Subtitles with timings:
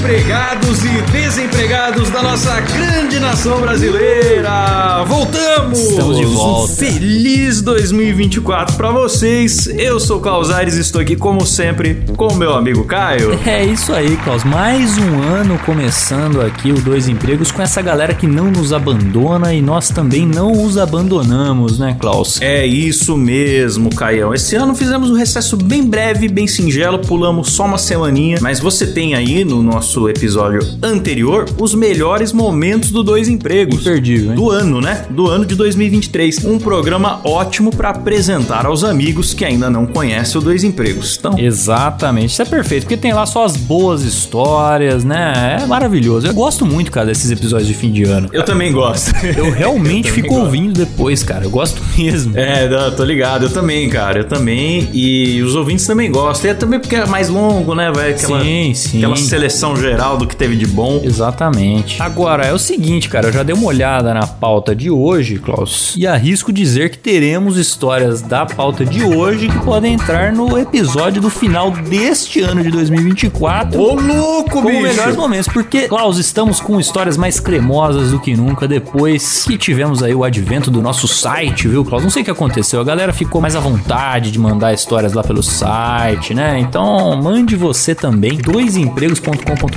[0.00, 5.04] Empregados e desempregados da nossa grande nação brasileira!
[5.06, 5.78] Voltamos!
[5.78, 6.72] Estamos de volta.
[6.72, 9.66] Um feliz 2024 pra vocês.
[9.66, 13.38] Eu sou o Klaus Aires e estou aqui, como sempre, com o meu amigo Caio.
[13.50, 14.44] É isso aí, Klaus.
[14.44, 19.52] Mais um ano começando aqui o Dois Empregos com essa galera que não nos abandona
[19.52, 22.40] e nós também não os abandonamos, né, Klaus?
[22.40, 24.32] É isso mesmo, Caião.
[24.32, 28.86] Esse ano fizemos um recesso bem breve, bem singelo, pulamos só uma semaninha, mas você
[28.86, 33.80] tem aí no nosso episódio anterior os melhores momentos do Dois Empregos.
[33.80, 34.36] Imperdível, hein?
[34.36, 35.04] Do ano, né?
[35.10, 36.44] Do ano de 2023.
[36.44, 41.16] Um programa ótimo para apresentar aos amigos que ainda não conhecem o Dois Empregos.
[41.18, 45.58] Então, Exatamente, isso é perfeito, porque tem lá só as boas histórias, né?
[45.62, 46.26] É maravilhoso.
[46.26, 48.28] Eu gosto muito, cara, desses episódios de fim de ano.
[48.32, 49.10] eu também gosto.
[49.36, 50.44] Eu realmente Eu fico gosto.
[50.44, 51.44] ouvindo depois, cara.
[51.44, 52.36] Eu gosto mesmo.
[52.36, 56.52] É, não, tô ligado, eu também, cara, eu também, e os ouvintes também gostam, e
[56.52, 58.98] é também porque é mais longo, né, vai aquela, Sim, sim.
[58.98, 61.00] aquela seleção geral do que teve de bom.
[61.02, 62.00] Exatamente.
[62.02, 65.94] Agora, é o seguinte, cara, eu já dei uma olhada na pauta de hoje, Klaus,
[65.96, 71.20] e arrisco dizer que teremos histórias da pauta de hoje que podem entrar no episódio
[71.20, 73.80] do final deste ano de 2024.
[73.80, 74.82] Ô, louco, bicho!
[74.82, 80.02] melhores momentos, porque, Klaus, estamos com histórias mais cremosas do que nunca depois que tivemos
[80.02, 82.02] aí o advento do nosso site, viu, Klaus?
[82.02, 85.22] Não sei o que aconteceu, a galera ficou mais à vontade de mandar histórias lá
[85.22, 86.58] pelo site, né?
[86.58, 89.69] Então, mande você também, doisempregos.com.br,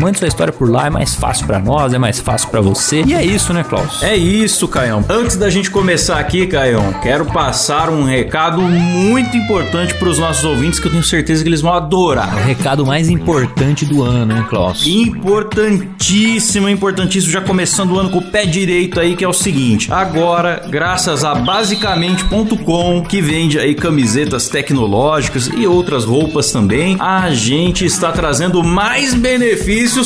[0.00, 3.02] mande sua história por lá, é mais fácil pra nós, é mais fácil pra você.
[3.02, 4.02] E é isso, né, Klaus?
[4.02, 5.04] É isso, Caião.
[5.08, 10.78] Antes da gente começar aqui, Caião, quero passar um recado muito importante pros nossos ouvintes
[10.78, 12.34] que eu tenho certeza que eles vão adorar.
[12.36, 14.86] O recado mais importante do ano, hein, Klaus?
[14.86, 19.92] Importantíssimo, importantíssimo, já começando o ano com o pé direito aí, que é o seguinte.
[19.92, 27.84] Agora, graças a basicamente.com, que vende aí camisetas tecnológicas e outras roupas também, a gente
[27.84, 29.39] está trazendo mais benefícios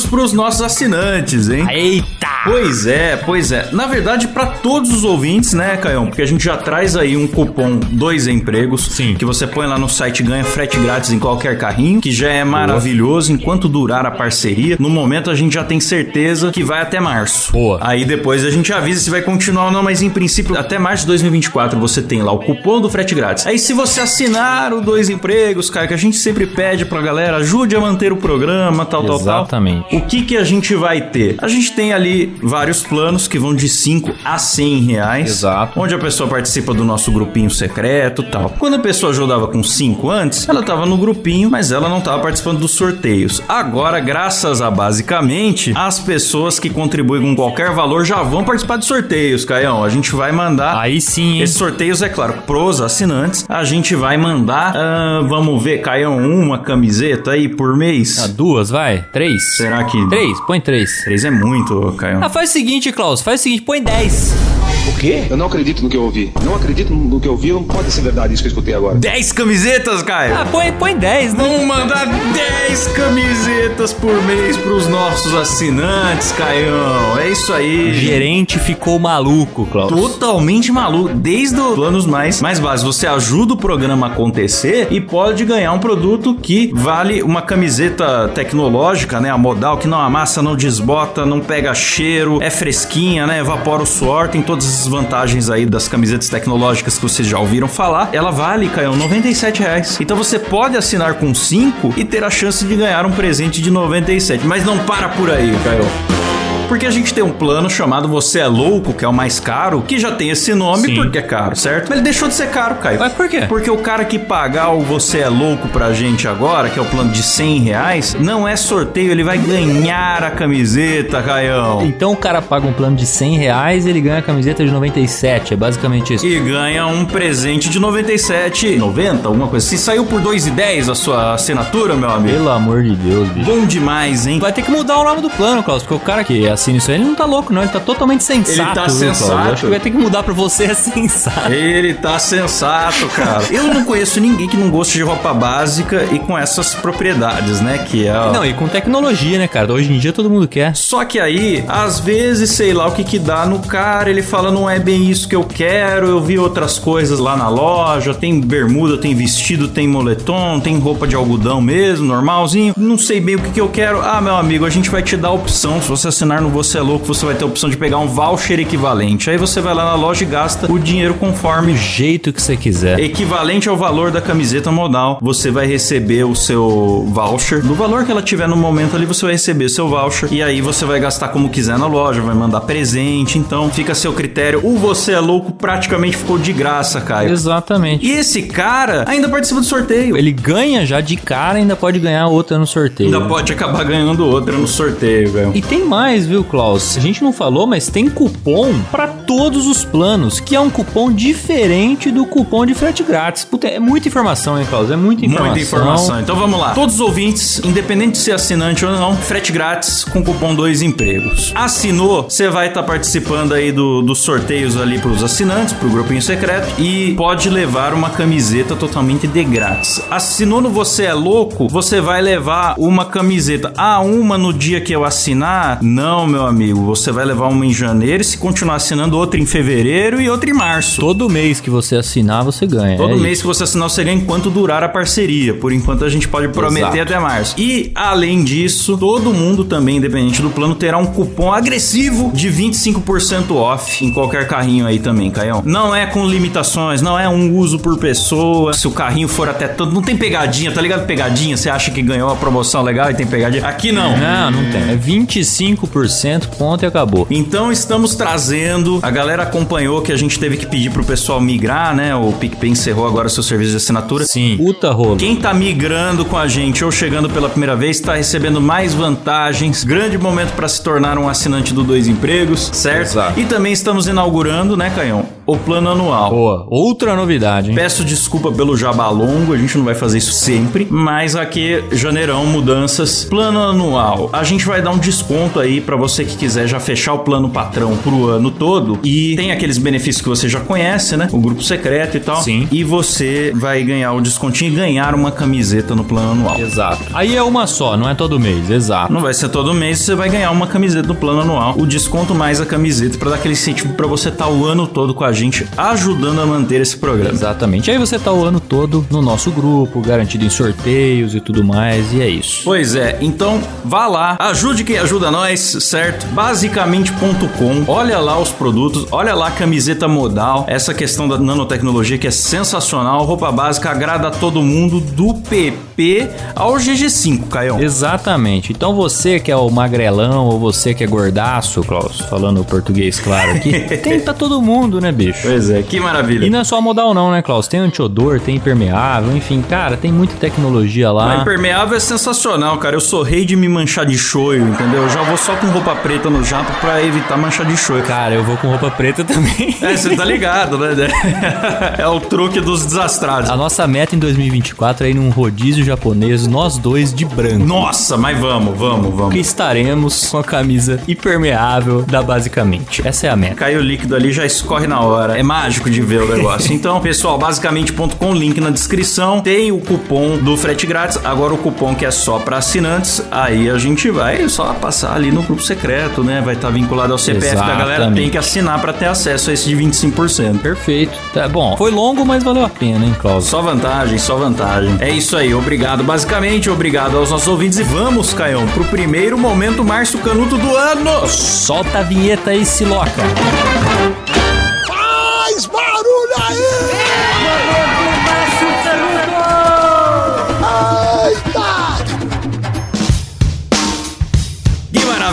[0.09, 1.67] para os nossos assinantes, hein?
[1.69, 2.25] Eita!
[2.45, 3.69] Pois é, pois é.
[3.71, 6.05] Na verdade, para todos os ouvintes, né, Caião?
[6.05, 8.85] Porque a gente já traz aí um cupom dois empregos.
[8.91, 9.15] Sim.
[9.15, 12.29] Que você põe lá no site e ganha frete grátis em qualquer carrinho, que já
[12.29, 14.77] é maravilhoso enquanto durar a parceria.
[14.79, 17.51] No momento, a gente já tem certeza que vai até março.
[17.51, 17.79] Boa.
[17.81, 21.01] Aí depois a gente avisa se vai continuar ou não, mas em princípio, até março
[21.03, 23.47] de 2024 você tem lá o cupom do frete grátis.
[23.47, 27.37] Aí se você assinar o dois empregos, cara, que a gente sempre pede pra galera,
[27.37, 29.41] ajude a manter o programa, tal, tal, tal.
[29.43, 29.95] Exatamente.
[29.95, 31.35] O que que a gente vai ter?
[31.41, 35.29] A gente tem ali vários planos que vão de 5 a 100 reais.
[35.29, 35.79] Exato.
[35.79, 38.49] Onde a pessoa participa do nosso grupinho secreto e tal.
[38.57, 42.21] Quando a pessoa ajudava com 5 antes, ela tava no grupinho, mas ela não tava
[42.21, 43.41] participando dos sorteios.
[43.47, 48.85] Agora, graças a basicamente, as pessoas que contribuem com qualquer valor já vão participar de
[48.85, 49.83] sorteios, Caião.
[49.83, 51.41] A gente vai mandar Aí sim, hein?
[51.41, 53.45] esses sorteios, é claro, pros assinantes.
[53.47, 58.19] A gente vai mandar, ah, vamos ver, Caião, uma camiseta aí por mês.
[58.23, 59.05] Ah, duas, vai?
[59.15, 59.55] Três?
[59.55, 60.09] Será que.
[60.09, 61.05] Três, põe três.
[61.05, 62.21] Três é muito, Caião.
[62.21, 64.54] Ah, faz o seguinte, Klaus, faz o seguinte, põe 10.
[64.87, 65.23] O quê?
[65.29, 66.31] Eu não acredito no que eu ouvi.
[66.43, 67.51] Não acredito no que eu ouvi.
[67.51, 68.95] Não pode ser verdade isso que eu escutei agora.
[68.95, 70.35] 10 camisetas, Caio!
[70.35, 71.43] Ah, põe, põe 10, né?
[71.43, 77.17] Vamos mandar 10 camisetas por mês pros nossos assinantes, Caião.
[77.19, 77.93] É isso O aí.
[77.93, 79.89] gerente ficou maluco, Klaus.
[79.89, 81.09] Totalmente maluco.
[81.13, 82.95] Desde os planos mais, mais básicos.
[82.95, 88.29] Você ajuda o programa a acontecer e pode ganhar um produto que vale uma camiseta
[88.35, 89.29] tecnológica, né?
[89.31, 93.39] A modal, que não amassa, não desbota, não pega cheiro, é fresquinha, né?
[93.39, 97.67] Evapora o suor, tem todas essas vantagens aí das camisetas tecnológicas que vocês já ouviram
[97.67, 98.09] falar.
[98.11, 99.97] Ela vale, Caio, 97 reais.
[99.99, 103.69] Então você pode assinar com 5 e ter a chance de ganhar um presente de
[103.71, 104.45] 97.
[104.45, 106.24] Mas não para por aí, Caio.
[106.67, 109.81] Porque a gente tem um plano chamado Você é Louco, que é o mais caro,
[109.81, 110.95] que já tem esse nome Sim.
[110.95, 111.87] porque é caro, certo?
[111.89, 112.99] Mas ele deixou de ser caro, Caio.
[112.99, 113.41] Mas por quê?
[113.47, 116.85] Porque o cara que pagar o Você é Louco pra gente agora, que é o
[116.85, 121.83] plano de 100 reais, não é sorteio, ele vai ganhar a camiseta, Caião.
[121.83, 124.71] Então o cara paga um plano de 100 reais e ele ganha a camiseta de
[124.71, 125.53] 97.
[125.53, 126.25] É basicamente isso.
[126.25, 129.65] E ganha um presente de 97, 90, alguma coisa.
[129.65, 132.37] Se saiu por 2,10 a sua assinatura, meu amigo.
[132.37, 133.45] Pelo amor de Deus, bicho.
[133.45, 134.39] Bom demais, hein?
[134.39, 136.89] Vai ter que mudar o nome do plano, Klaus, porque o cara que assina isso
[136.89, 137.61] aí, ele não tá louco, não.
[137.61, 138.59] Ele tá totalmente sensato.
[138.59, 139.31] Ele tá viu, sensato.
[139.31, 141.51] Eu acho que vai ter que mudar pra você é sensato.
[141.51, 143.43] Ele tá sensato, cara.
[143.51, 147.85] Eu não conheço ninguém que não goste de roupa básica e com essas propriedades, né?
[147.89, 148.13] Que é.
[148.31, 149.71] Não, e com tecnologia, né, cara?
[149.71, 150.75] Hoje em dia todo mundo quer.
[150.75, 154.51] Só que aí, às vezes, sei lá o que que dá no cara, ele fala,
[154.51, 158.39] não é bem isso que eu quero, eu vi outras coisas lá na loja, tem
[158.39, 163.39] bermuda, tem vestido, tem moletom, tem roupa de algodão mesmo, normalzinho, não sei bem o
[163.39, 164.01] que que eu quero.
[164.01, 166.77] Ah, meu amigo, a gente vai te dar a opção, se você assinar no Você
[166.77, 169.29] é Louco, você vai ter a opção de pegar um voucher equivalente.
[169.29, 172.55] Aí você vai lá na loja e gasta o dinheiro conforme Do jeito que você
[172.55, 172.99] quiser.
[172.99, 177.61] equivalente ao valor da camiseta modal, você vai receber o seu voucher.
[177.61, 180.31] Do valor que ela tiver no momento ali, você vai receber o seu voucher.
[180.31, 183.37] E aí você vai gastar como quiser na loja, vai mandar presente.
[183.39, 184.61] Então fica a seu critério.
[184.63, 187.31] O Você é Louco praticamente ficou de graça, Caio.
[187.31, 188.05] Exatamente.
[188.05, 190.15] E esse cara ainda participa do sorteio.
[190.15, 193.13] Ele ganha já de cara ainda pode ganhar outra no sorteio.
[193.13, 195.51] ainda pode acabar ganhando outra no sorteio, velho.
[195.55, 196.97] E tem mais, viu, Klaus?
[196.97, 201.11] A gente não falou, mas tem cupom pra todos os planos, que é um cupom
[201.11, 203.43] diferente do cupom de frete grátis.
[203.45, 204.89] Puta, é muita informação, hein, Klaus?
[204.91, 205.45] É muita informação.
[205.51, 206.19] Muita informação.
[206.21, 206.73] Então vamos lá.
[206.73, 211.51] Todos os ouvintes, independente de ser assinante ou não, frete grátis com cupom dois empregos.
[211.55, 216.79] Assinou, você vai estar participando aí do- dos sorteios ali pros assinantes, pro grupinho secreto
[216.79, 220.01] e pode levar uma camiseta totalmente de grátis.
[220.09, 223.71] Assinou no Você é Louco, você vai levar uma camiseta.
[223.77, 225.79] Ah, uma no dia que eu assinar?
[225.81, 226.83] Não, meu amigo.
[226.85, 230.49] Você vai levar uma em janeiro e se continuar assinando outra em fevereiro e outra
[230.49, 230.99] em março.
[231.01, 232.97] Todo mês que você assinar, você ganha.
[232.97, 235.53] Todo é mês que você assinar, você ganha enquanto durar a parceria.
[235.53, 237.01] Por enquanto, a gente pode prometer Exato.
[237.01, 237.55] até março.
[237.57, 243.55] E, além disso, todo mundo também, independente do plano, terá um cupom agressivo de 25%
[243.55, 245.61] off em qualquer carrinho aí também, Caião.
[245.65, 248.73] Não é com limitações, não é um uso por pessoa.
[248.73, 249.93] Se o carrinho for até tanto.
[249.93, 251.05] Não tem pegadinha, tá ligado?
[251.05, 253.65] Pegadinha, você acha que ganhou uma promoção legal e tem pegadinha?
[253.65, 254.17] Aqui não.
[254.17, 254.91] Não, não tem.
[254.91, 257.27] É 25%, ponto e acabou.
[257.29, 261.95] Então estamos trazendo, a galera acompanhou que a gente teve que pedir pro pessoal migrar,
[261.95, 262.15] né?
[262.15, 264.25] O PicPay encerrou agora seu serviço de assinatura.
[264.25, 264.57] Sim.
[264.57, 265.17] Puta rolo.
[265.17, 269.83] Quem tá migrando com a gente ou chegando pela primeira vez tá recebendo mais vantagens.
[269.83, 273.11] Grande momento para se tornar um assinante do Dois Empregos, certo?
[273.11, 273.39] Exato.
[273.39, 275.27] E também estamos inaugurando, né, Canhão?
[275.45, 276.31] O plano anual.
[276.31, 276.65] Boa.
[276.67, 277.75] Outra novidade, hein?
[277.75, 282.43] Peço desculpa pelo jabá longo, a gente não vai fazer isso sempre, mas aqui, janeirão,
[282.47, 283.25] mudanças.
[283.25, 284.31] Plano anual.
[284.33, 287.47] A gente vai dar um desconto aí pra você que quiser já fechar o plano
[287.49, 291.27] patrão pro ano todo e tem aqueles benefícios que você já conhece, né?
[291.31, 292.41] O grupo secreto e tal.
[292.41, 292.67] Sim.
[292.71, 296.59] E você vai ganhar o descontinho e ganhar uma camiseta no plano anual.
[296.59, 297.03] Exato.
[297.13, 298.69] Aí é uma só, não é todo mês.
[298.69, 299.11] Exato.
[299.11, 301.75] Não vai ser todo mês, você vai ganhar uma camiseta no plano anual.
[301.77, 305.13] O desconto mais a camiseta pra dar aquele incentivo pra você estar o ano todo
[305.13, 307.33] com a gente, ajudando a manter esse programa.
[307.33, 307.89] Exatamente.
[307.89, 312.13] Aí você tá o ano todo no nosso grupo, garantido em sorteios e tudo mais,
[312.13, 312.61] e é isso.
[312.63, 316.25] Pois é, então vá lá, ajude quem ajuda nós, certo?
[316.27, 322.27] Basicamente.com, olha lá os produtos, olha lá a camiseta modal, essa questão da nanotecnologia que
[322.27, 327.79] é sensacional, roupa básica agrada a todo mundo, do PP ao GG5, Caião.
[327.79, 328.71] Exatamente.
[328.71, 333.19] Então você que é o magrelão ou você que é gordaço, Klaus, falando o português
[333.19, 335.39] claro aqui, tem pra todo mundo, né, bicho?
[335.41, 336.45] Pois é, que maravilha.
[336.45, 337.67] E não é só modal não, né, Klaus?
[337.67, 341.37] Tem antiodor, tem impermeável, enfim, cara, tem muita tecnologia lá.
[341.37, 342.95] impermeável é sensacional, cara.
[342.95, 345.03] Eu sou rei de me manchar de choio, entendeu?
[345.03, 348.03] Eu já vou só com roupa preta no jato pra evitar manchar de choio.
[348.03, 349.75] Cara, eu vou com roupa preta também.
[349.81, 350.95] É, você tá ligado, né?
[351.97, 353.49] É o truque dos desastrados.
[353.49, 357.65] A nossa meta em 2024 é ir num rodízio japonês, nós dois de branco.
[357.65, 359.35] Nossa, mas vamos, vamos, Que vamos.
[359.35, 363.07] estaremos com a camisa impermeável da Basicamente.
[363.07, 363.55] Essa é a meta.
[363.55, 365.37] Caiu o líquido ali, já escorre na hora.
[365.37, 366.73] É mágico de ver o negócio.
[366.75, 369.39] Então, pessoal, basicamente.com, link na descrição.
[369.41, 371.19] Tem o cupom do frete grátis.
[371.23, 373.23] Agora o cupom que é só pra assinantes.
[373.31, 376.41] Aí a gente vai só passar ali no grupo secreto, né?
[376.43, 377.93] Vai estar vinculado ao CPF da galera.
[377.93, 378.21] Exatamente.
[378.21, 380.59] Tem que assinar pra ter acesso a esse de 25%.
[380.59, 381.17] Perfeito.
[381.33, 381.75] Tá bom.
[381.77, 383.45] Foi longo, mas valeu a pena, hein, Klaus?
[383.45, 384.97] Só vantagem, só vantagem.
[384.99, 389.83] É isso aí, obrigado basicamente, obrigado aos nossos ouvintes e vamos, Caião, pro primeiro momento
[389.83, 391.27] Márcio Canuto do ano.
[391.27, 393.21] Solta a vinheta aí, Siloca.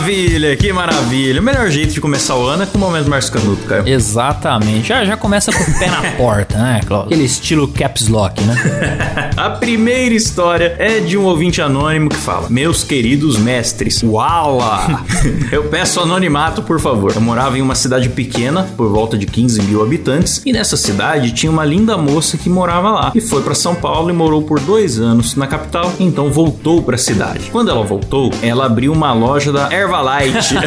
[0.03, 0.55] Maravilha!
[0.57, 1.39] que maravilha.
[1.39, 3.89] O melhor jeito de começar o ano é com o momento Márcio Canuto, cara.
[3.89, 4.89] Exatamente.
[4.89, 7.05] Já, já começa com o pé na porta, né, Klaus?
[7.05, 9.31] Aquele estilo caps lock, né?
[9.37, 15.03] A primeira história é de um ouvinte anônimo que fala: Meus queridos mestres, uala!
[15.51, 17.13] Eu peço anonimato, por favor.
[17.15, 21.31] Eu morava em uma cidade pequena, por volta de 15 mil habitantes, e nessa cidade
[21.31, 23.11] tinha uma linda moça que morava lá.
[23.15, 26.97] E foi pra São Paulo e morou por dois anos na capital, então voltou pra
[26.97, 27.49] cidade.
[27.51, 30.55] Quando ela voltou, ela abriu uma loja da Herbalife.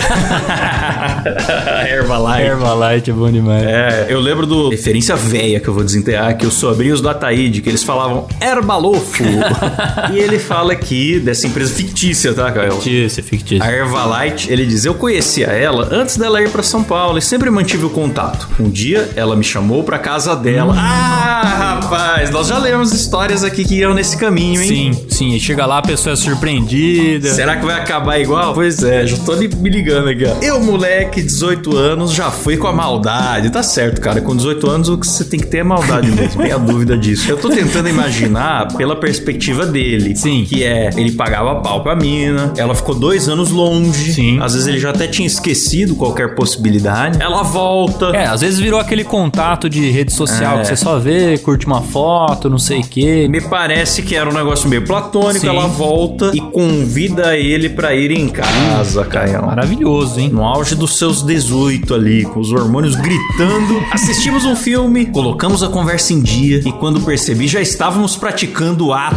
[1.90, 2.42] Herbalife.
[2.42, 3.62] Herbalife é bom demais.
[3.64, 7.60] É, eu lembro do referência velha que eu vou desenterrar, que os sobrinhos do Ataíde,
[7.60, 9.24] que eles falavam Herbalofo.
[10.12, 12.72] e ele fala aqui dessa empresa fictícia, tá, Caio?
[12.72, 13.64] Fictício, fictício.
[13.64, 17.50] A Herbalife, ele diz: Eu conhecia ela antes dela ir pra São Paulo e sempre
[17.50, 18.48] mantive o contato.
[18.60, 20.74] Um dia ela me chamou pra casa dela.
[20.76, 24.68] Ah, rapaz, nós já lemos histórias aqui que iam nesse caminho, hein?
[24.68, 25.34] Sim, sim.
[25.34, 27.28] E chega lá, a pessoa é surpreendida.
[27.30, 28.54] Será que vai acabar igual?
[28.54, 30.36] Pois é, já tô me ligando aqui, ó.
[30.42, 33.50] Eu, moleque, 18 anos, já fui com a maldade.
[33.50, 34.20] Tá certo, cara.
[34.20, 36.42] Com 18 anos, o que você tem que ter é maldade mesmo.
[36.42, 37.30] Tenha dúvida disso.
[37.30, 40.14] Eu tô tentando imaginar pela perspectiva dele.
[40.16, 40.44] Sim.
[40.48, 44.12] Que é, ele pagava pau pra mina, ela ficou dois anos longe.
[44.12, 44.40] Sim.
[44.40, 47.20] Às vezes ele já até tinha esquecido qualquer possibilidade.
[47.20, 48.06] Ela volta.
[48.06, 50.60] É, às vezes virou aquele contato de rede social É.
[50.62, 53.26] que você só vê, curte uma foto, não sei o quê.
[53.28, 55.40] Me parece que era um negócio meio platônico.
[55.40, 55.48] Sim.
[55.48, 59.46] Ela volta e convida ele pra ir em casa, Caião.
[59.46, 60.30] Maravilhoso, hein?
[60.30, 65.68] No auge dos seus 18 ali, com os hormônios gritando, assistimos um filme, colocamos a
[65.68, 69.16] conversa em dia e quando percebi já estávamos praticando o ato.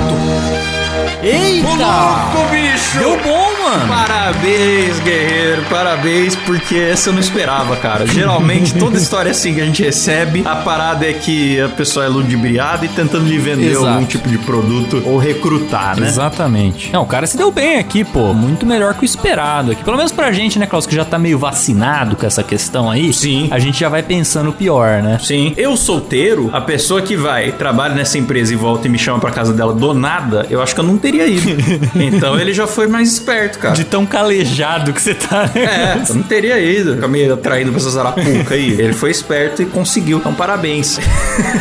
[1.22, 1.68] Eita!
[1.70, 3.00] Louco, bicho!
[3.00, 3.88] Deu bom, mano!
[3.88, 8.08] Parabéns, guerreiro, parabéns, porque essa eu não esperava, cara.
[8.08, 12.10] Geralmente, toda história assim que a gente recebe, a parada é que a pessoa é
[12.10, 13.88] ludibriada e tentando lhe vender Exato.
[13.88, 16.08] algum tipo de produto ou recrutar, né?
[16.08, 16.91] Exatamente.
[16.91, 18.34] Não, o cara se deu bem aqui, pô.
[18.34, 19.84] Muito melhor que o esperado aqui.
[19.84, 23.12] Pelo menos pra gente, né, Klaus, que já tá meio vacinado com essa questão aí.
[23.13, 23.48] Sim.
[23.51, 25.20] A gente já vai pensando o pior, né?
[25.22, 25.53] Sim.
[25.58, 29.32] Eu solteiro, a pessoa que vai, trabalha nessa empresa e volta e me chama pra
[29.32, 31.50] casa dela do nada, eu acho que eu não teria ido.
[31.96, 33.75] então ele já foi mais esperto, cara.
[33.75, 35.50] De tão calejado que você tá.
[35.53, 35.96] né?
[36.00, 36.96] É, eu não teria ido.
[36.96, 38.72] Fica meio atraído pra essa zarapuca aí.
[38.79, 40.17] Ele foi esperto e conseguiu.
[40.17, 41.00] Então, parabéns.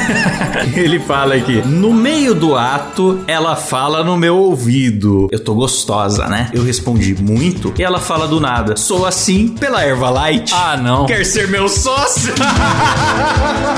[0.75, 1.63] Ele fala aqui.
[1.67, 5.29] No meio do ato, ela fala no meu ouvido.
[5.31, 6.51] Eu tô gostosa, né?
[6.53, 7.73] Eu respondi muito.
[7.79, 8.77] E ela fala do nada.
[8.77, 10.55] Sou assim pela Ervalite.
[10.55, 11.07] Ah, não.
[11.07, 12.33] Quer ser meu sócio?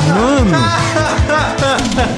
[0.09, 0.51] Mano,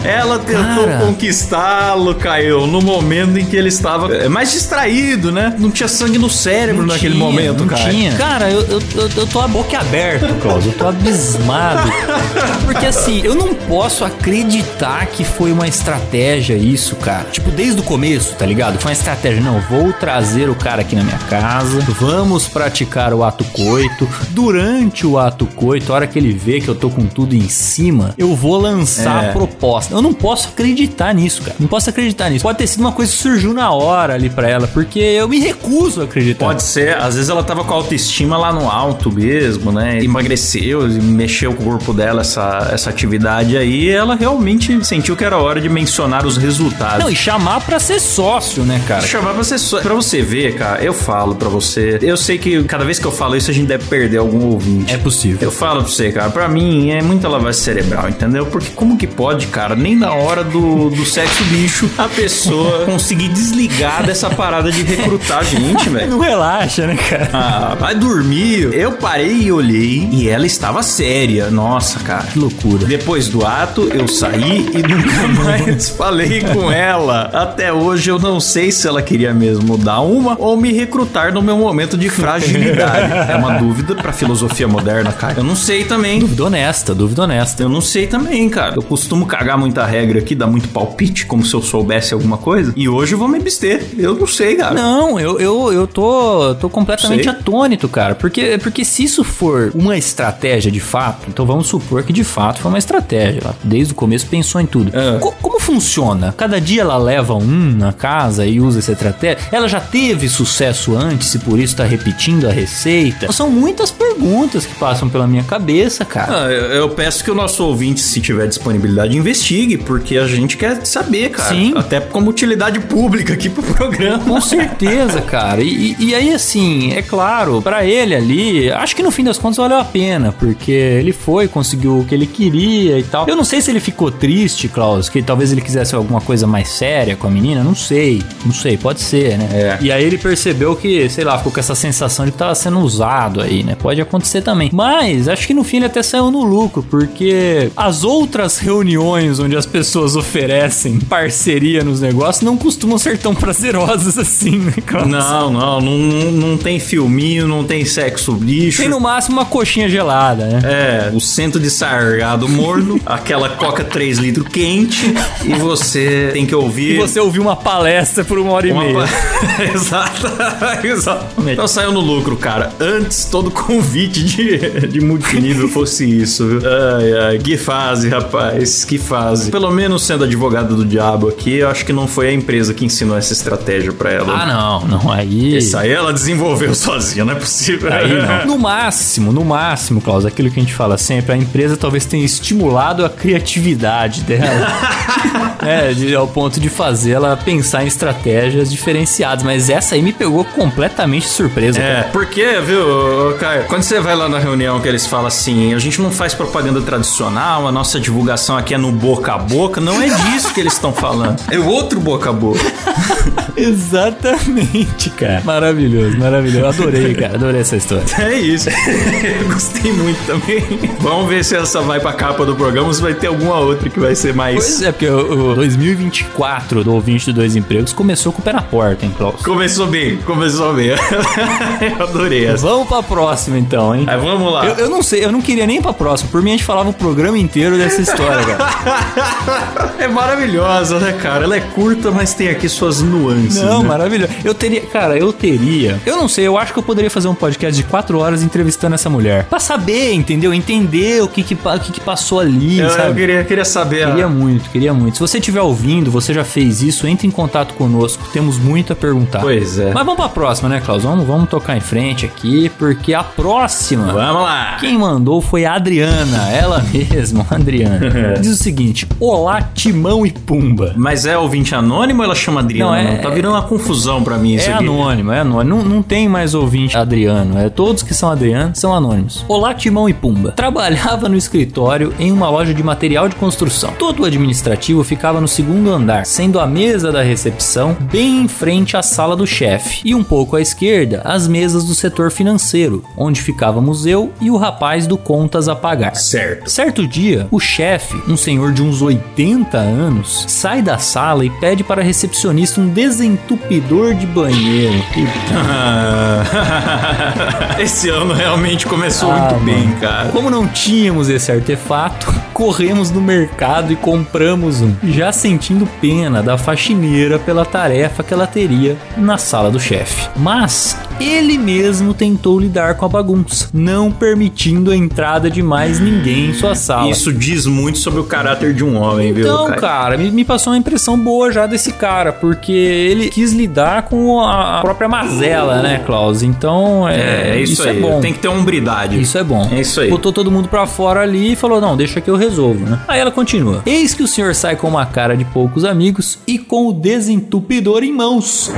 [0.05, 5.55] Ela tentou conquistá-lo, Caio, no momento em que ele estava é, mais distraído, né?
[5.59, 7.91] Não tinha sangue no cérebro não naquele tinha, momento, não cara.
[7.91, 8.13] tinha.
[8.17, 10.65] Cara, eu, eu, eu, eu tô a boca aberta, Klaus.
[10.67, 11.91] Eu tô abismado.
[12.65, 17.27] Porque assim, eu não posso acreditar que foi uma estratégia isso, cara.
[17.31, 18.79] Tipo, desde o começo, tá ligado?
[18.79, 19.41] Foi uma estratégia.
[19.41, 21.81] Não, vou trazer o cara aqui na minha casa.
[22.01, 24.09] Vamos praticar o ato coito.
[24.31, 27.49] Durante o ato coito, a hora que ele vê que eu tô com tudo em
[27.49, 29.29] cima, eu vou lançar É.
[29.31, 29.95] a proposta.
[29.95, 31.57] Eu não posso acreditar nisso, cara.
[31.59, 32.43] Não posso acreditar nisso.
[32.43, 35.39] Pode ter sido uma coisa que surgiu na hora ali pra ela, porque eu me
[35.41, 36.45] recuso a acreditar.
[36.47, 40.03] Pode ser, às vezes ela tava com a autoestima lá no alto mesmo, né?
[40.03, 45.25] Emagreceu, mexeu com o corpo dela essa, essa atividade aí, e ela realmente sentiu que
[45.25, 46.99] era hora de mencionar os resultados.
[47.05, 49.03] Não, e chamar pra ser sócio, né, cara?
[49.07, 51.99] Chamar pra você, só- pra você ver, cara, eu falo pra você.
[52.03, 54.93] Eu sei que cada vez que eu falo isso, a gente deve perder algum ouvinte.
[54.93, 55.39] É possível.
[55.41, 58.47] Eu falo pra você, cara, pra mim é muita lavagem cerebral, entendeu?
[58.47, 63.29] Porque como que pode, cara, nem na hora do, do sexo bicho, a pessoa conseguir
[63.29, 66.11] desligar dessa parada de recrutar gente, velho?
[66.11, 67.31] Não relaxa, né, cara?
[67.33, 68.73] Ah, vai dormir.
[68.75, 71.51] Eu parei e olhei e ela estava séria.
[71.51, 72.25] Nossa, cara.
[72.25, 72.85] Que loucura.
[72.87, 77.31] Depois do ato, eu saí e nunca mais falei com ela.
[77.33, 81.41] Até hoje eu não sei se ela queria mesmo dar uma ou me recrutar no
[81.41, 83.13] meu momento de fragilidade.
[83.33, 85.35] É uma dúvida pra filosofia moderna, cara.
[85.39, 86.19] Eu não sei também.
[86.19, 87.63] Dúvida honesta, dúvida honesta.
[87.63, 88.75] Eu não sei também, cara.
[88.77, 92.73] Eu costumo cagar muita regra aqui, dar muito palpite, como se eu soubesse alguma coisa.
[92.77, 93.83] E hoje eu vou me abster.
[93.99, 94.75] Eu não sei, cara.
[94.75, 97.33] Não, eu, eu, eu tô, tô completamente Sei.
[97.33, 98.15] atônito, cara.
[98.15, 102.61] Porque, porque se isso for uma estratégia de fato, então vamos supor que de fato
[102.61, 103.41] foi uma estratégia.
[103.43, 104.91] Ela desde o começo pensou em tudo.
[104.97, 105.19] É.
[105.19, 106.35] Co- como funciona?
[106.37, 109.39] Cada dia ela leva um na casa e usa essa estratégia?
[109.51, 113.31] Ela já teve sucesso antes e por isso tá repetindo a receita?
[113.33, 116.45] São muitas perguntas que passam pela minha cabeça, cara.
[116.47, 120.57] Ah, eu, eu peço que o nosso ouvinte, se tiver disponibilidade, investigue, porque a gente
[120.57, 121.49] quer saber, cara.
[121.55, 121.73] Sim.
[121.77, 124.25] Até como utilidade pública aqui pro programa.
[124.25, 125.63] Com certeza, cara.
[125.63, 129.57] E, e- aí, assim, é claro, pra ele ali, acho que no fim das contas
[129.57, 133.27] valeu a pena, porque ele foi, conseguiu o que ele queria e tal.
[133.27, 136.69] Eu não sei se ele ficou triste, Klaus, que talvez ele quisesse alguma coisa mais
[136.69, 139.49] séria com a menina, não sei, não sei, pode ser, né?
[139.53, 139.79] É.
[139.81, 142.79] E aí ele percebeu que, sei lá, ficou com essa sensação de que tava sendo
[142.81, 143.75] usado aí, né?
[143.75, 144.71] Pode acontecer também.
[144.73, 149.57] Mas acho que no fim ele até saiu no lucro, porque as outras reuniões onde
[149.57, 154.73] as pessoas oferecem parceria nos negócios não costumam ser tão prazerosas assim, né?
[155.07, 155.99] Não, não, não,
[156.31, 158.79] não, tem filminho, não tem sexo lixo.
[158.79, 160.61] Tem no máximo uma coxinha gelada, né?
[160.65, 165.13] É, o centro de sargado morno, aquela coca 3 litros quente,
[165.45, 166.95] e você tem que ouvir.
[166.95, 168.95] E você ouviu uma palestra por uma hora e Uma meia.
[168.95, 170.27] pa- Exato,
[170.87, 171.53] exatamente.
[171.55, 172.73] Então saiu no lucro, cara.
[172.79, 176.61] Antes todo convite de, de multinível fosse isso, viu?
[176.65, 179.51] Ai, ai, que fase, rapaz, que fase.
[179.51, 182.85] Pelo menos sendo advogado do diabo aqui, eu acho que não foi a empresa que
[182.85, 184.33] ensinou essa estratégia pra ela.
[184.43, 185.57] Ah, não, não, aí.
[185.59, 187.93] Isso aí ela desenvolveu sozinha, não é possível.
[187.93, 188.47] Aí não.
[188.47, 192.25] No máximo, no máximo, Klaus, aquilo que a gente fala sempre, a empresa talvez tenha
[192.25, 194.67] estimulado a criatividade dela.
[195.65, 199.45] é, de- ao ponto de fazer ela pensar em estratégias diferenciadas.
[199.45, 201.79] Mas essa aí me pegou completamente de surpresa.
[201.81, 202.09] É, cara.
[202.13, 206.01] porque, viu, Caio, quando você vai lá na reunião que eles falam assim, a gente
[206.01, 210.09] não faz propaganda tradicional, a nossa divulgação aqui é no boca a boca, não é
[210.09, 211.41] disso que eles estão falando.
[211.51, 212.42] É outro boca a boca.
[213.57, 215.43] Exatamente, cara.
[215.45, 216.67] Maravilhoso, maravilhoso.
[216.67, 217.35] Adorei, cara.
[217.35, 218.05] Adorei essa história.
[218.19, 218.69] É isso.
[219.53, 220.63] Gostei muito também.
[221.01, 223.89] Vamos ver se essa vai pra capa do programa ou se vai ter alguma outra
[223.89, 224.57] que vai ser mais.
[224.57, 228.53] Pois é, porque o, o 2024 do ouvinte de dois empregos começou com o pé
[228.53, 229.43] na porta, hein, Klaus?
[229.43, 230.89] Começou bem, começou bem.
[230.89, 232.67] Eu adorei essa.
[232.67, 234.05] Vamos pra próxima, então, hein?
[234.09, 234.67] Aí vamos lá.
[234.67, 236.31] Eu, eu não sei, eu não queria nem pra próxima.
[236.31, 239.95] Por mim, a gente falava o programa inteiro dessa história, cara.
[239.99, 241.45] É maravilhosa, né, cara?
[241.45, 243.63] Ela é curta, mas tem aqui suas nuances.
[243.63, 243.89] Não, né?
[243.89, 244.33] maravilhoso.
[244.45, 246.01] Eu teria, cara, eu teria.
[246.05, 248.95] Eu não sei, eu acho que eu poderia fazer um podcast de quatro horas entrevistando
[248.95, 249.45] essa mulher.
[249.45, 250.53] Pra saber, entendeu?
[250.53, 254.07] Entender o que que, o que, que passou ali, Eu, eu queria, queria saber.
[254.07, 255.15] Queria muito, queria muito.
[255.15, 258.23] Se você estiver ouvindo, você já fez isso, entre em contato conosco.
[258.33, 259.41] Temos muito a perguntar.
[259.41, 259.93] Pois é.
[259.93, 261.03] Mas vamos pra próxima, né, Klaus?
[261.03, 264.13] Vamos, vamos tocar em frente aqui, porque a próxima.
[264.13, 264.77] Vamos lá.
[264.81, 268.37] Quem mandou foi a Adriana, ela mesma, a Adriana.
[268.41, 270.93] Diz o seguinte: Olá, Timão e Pumba.
[270.97, 272.91] Mas é ouvinte anônimo ou ela chama Adriana?
[272.91, 274.85] Não, é- Tá virando uma confusão pra mim isso É aqui.
[274.85, 275.77] anônimo, é anônimo.
[275.83, 277.59] Não, não tem mais ouvinte Adriano.
[277.59, 279.45] É todos que são Adriano são anônimos.
[279.49, 280.53] Olá, Timão e Pumba.
[280.53, 283.93] Trabalhava no escritório em uma loja de material de construção.
[283.99, 288.97] Todo o administrativo ficava no segundo andar, sendo a mesa da recepção bem em frente
[288.97, 293.41] à sala do chefe e um pouco à esquerda as mesas do setor financeiro, onde
[293.41, 296.17] ficávamos eu e o rapaz do contas a pagar.
[296.17, 296.69] Certo.
[296.71, 301.85] Certo dia, o chefe, um senhor de uns 80 anos, sai da sala e pede
[301.85, 305.03] para a recepcionista um desentupidor de banheiro.
[307.79, 309.65] Esse ano realmente começou Ah, muito mano.
[309.65, 310.29] bem, cara.
[310.31, 316.59] Como não tínhamos esse artefato, corremos no mercado e compramos um, já sentindo pena da
[316.59, 320.29] faxineira pela tarefa que ela teria na sala do chefe.
[320.37, 326.51] Mas ele mesmo tentou lidar com a bagunça, não permitindo a entrada de mais ninguém
[326.51, 327.11] em sua sala.
[327.11, 329.45] Isso diz muito sobre o caráter de um homem, viu?
[329.45, 334.03] Então, cara, me, me passou uma impressão boa já desse cara, porque ele quis lidar
[334.03, 336.43] com a, própria mazela, né, Klaus?
[336.43, 337.97] Então, é, É, é isso, aí.
[337.97, 338.21] é bom.
[338.21, 339.21] Tem que ter hombridade.
[339.21, 339.69] Isso é bom.
[339.71, 340.11] É isso aí.
[340.11, 343.01] Botou todo mundo pra fora ali e falou: não, deixa que eu resolvo, né?
[343.07, 343.83] Aí ela continua.
[343.87, 348.03] Eis que o senhor sai com uma cara de poucos amigos e com o desentupidor
[348.03, 348.71] em mãos.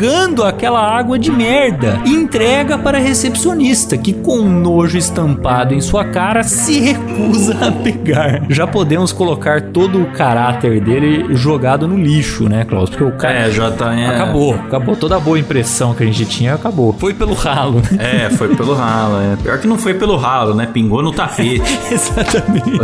[0.00, 2.00] Pingando aquela água de merda.
[2.06, 7.54] E entrega para a recepcionista, que com um nojo estampado em sua cara se recusa
[7.60, 8.46] a pegar.
[8.48, 12.88] Já podemos colocar todo o caráter dele jogado no lixo, né, Klaus?
[12.88, 13.40] Porque o cara.
[13.40, 13.94] É, já tá.
[13.94, 14.96] É, Acabou, acabou.
[14.96, 16.94] Toda a boa impressão que a gente tinha acabou.
[16.94, 17.98] Foi pelo ralo, né?
[18.24, 19.16] É, foi pelo ralo.
[19.20, 19.36] É.
[19.36, 20.66] Pior que não foi pelo ralo, né?
[20.72, 21.60] Pingou no tapete.
[21.92, 22.78] Exatamente.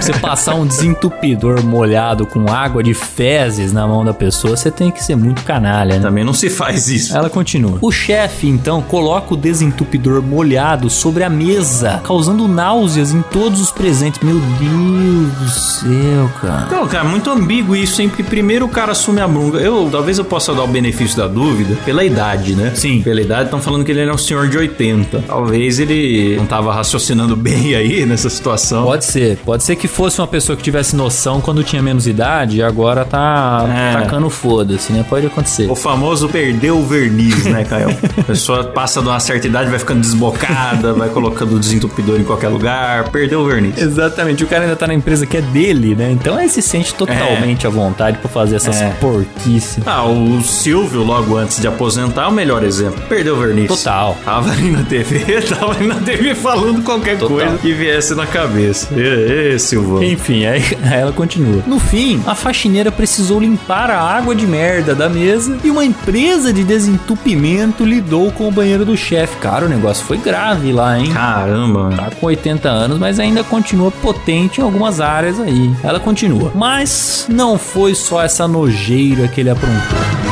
[0.00, 4.90] você passar um desentupidor molhado com água de fezes na mão da pessoa, você tem
[4.90, 6.00] que ser muito canalha, né?
[6.00, 7.16] Também não se faz isso.
[7.16, 7.78] Ela continua.
[7.80, 13.70] O chefe, então, coloca o desentupidor molhado sobre a mesa, causando náuseas em todos os
[13.70, 14.20] presentes.
[14.22, 16.64] Meu Deus do céu, cara.
[16.66, 18.08] Então, cara, muito ambíguo isso, hein?
[18.08, 19.58] Porque primeiro o cara assume a bronca.
[19.58, 22.72] Eu, talvez eu possa dar o benefício da dúvida pela idade, né?
[22.74, 23.02] Sim.
[23.02, 25.24] Pela idade, estão falando que ele era um senhor de 80.
[25.26, 28.84] Talvez ele não tava raciocinando bem aí nessa situação.
[28.84, 32.58] Pode ser, pode ser que fosse uma pessoa que tivesse noção quando tinha menos idade
[32.58, 33.92] e agora tá É.
[34.02, 35.04] tacando foda-se, né?
[35.08, 35.70] Pode acontecer.
[35.70, 37.96] O famoso famoso perder o verniz, né, Caio?
[38.18, 42.24] A pessoa passa de uma certa idade, vai ficando desbocada, vai colocando o desentupidor em
[42.24, 43.78] qualquer lugar, perdeu o verniz.
[43.78, 46.10] Exatamente, o cara ainda tá na empresa que é dele, né?
[46.10, 48.90] Então ele se sente totalmente à vontade pra fazer essas É.
[49.00, 49.82] porquices.
[49.86, 53.00] Ah, o Silvio, logo antes de aposentar, é o melhor exemplo.
[53.08, 53.68] Perdeu o verniz.
[53.68, 54.16] Total.
[54.24, 57.36] Tava ali na TV, tava ali na TV falando qualquer Total.
[57.36, 58.88] coisa que viesse na cabeça.
[58.96, 60.02] Ê, ê, Silvão.
[60.02, 61.62] Enfim, aí, aí ela continua.
[61.66, 66.09] No fim, a faxineira precisou limpar a água de merda da mesa e uma empresa
[66.10, 69.36] de desentupimento lidou com o banheiro do chefe.
[69.36, 71.12] Cara, o negócio foi grave lá, hein?
[71.12, 71.90] Caramba.
[71.96, 75.72] Tá com 80 anos, mas ainda continua potente em algumas áreas aí.
[75.84, 76.50] Ela continua.
[76.54, 80.29] Mas não foi só essa nojeira que ele aprontou.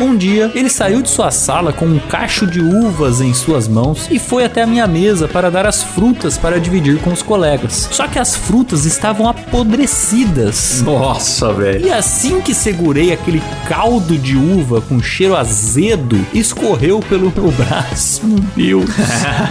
[0.00, 4.06] Um dia, ele saiu de sua sala com um cacho de uvas em suas mãos
[4.10, 7.88] e foi até a minha mesa para dar as frutas para dividir com os colegas.
[7.90, 10.82] Só que as frutas estavam apodrecidas.
[10.82, 11.86] Nossa, velho.
[11.86, 18.22] E assim que segurei aquele caldo de uva com cheiro azedo, escorreu pelo meu braço.
[18.56, 18.90] Meu Deus.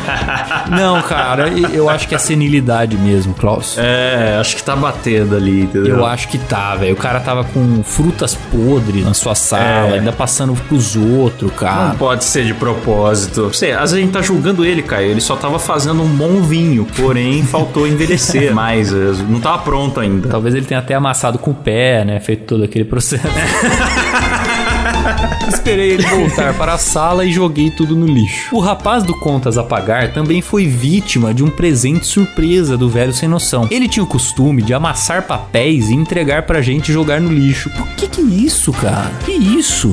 [0.69, 3.75] Não, cara, eu acho que é senilidade mesmo, Klaus.
[3.77, 5.97] É, acho que tá batendo ali, entendeu?
[5.97, 6.93] Eu acho que tá, velho.
[6.93, 9.93] O cara tava com frutas podres na sua sala, É.
[9.95, 10.36] ainda passando
[10.67, 11.95] pros outros, Não cara.
[11.97, 13.53] pode ser de propósito.
[13.53, 15.11] Sei, às vezes a gente tá julgando ele, Caio.
[15.11, 18.91] Ele só tava fazendo um bom vinho, porém faltou envelhecer mais.
[18.91, 20.29] Não tava pronto ainda.
[20.29, 22.19] Talvez ele tenha até amassado com o pé, né?
[22.19, 23.27] Feito todo aquele processo.
[25.47, 28.55] Esperei ele voltar para a sala e joguei tudo no lixo.
[28.55, 33.13] O rapaz do Contas a Pagar também foi vítima de um presente surpresa do velho
[33.13, 33.67] sem noção.
[33.71, 37.69] Ele tinha o costume de amassar papéis e entregar pra gente jogar no lixo.
[37.71, 39.11] Por que que isso, cara?
[39.25, 39.91] Que isso?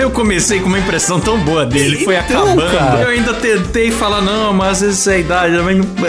[0.00, 2.70] Eu comecei com uma impressão tão boa dele, foi Então, acabando.
[2.76, 3.00] cara.
[3.02, 5.54] Eu ainda tentei falar, não, mas às vezes é a idade,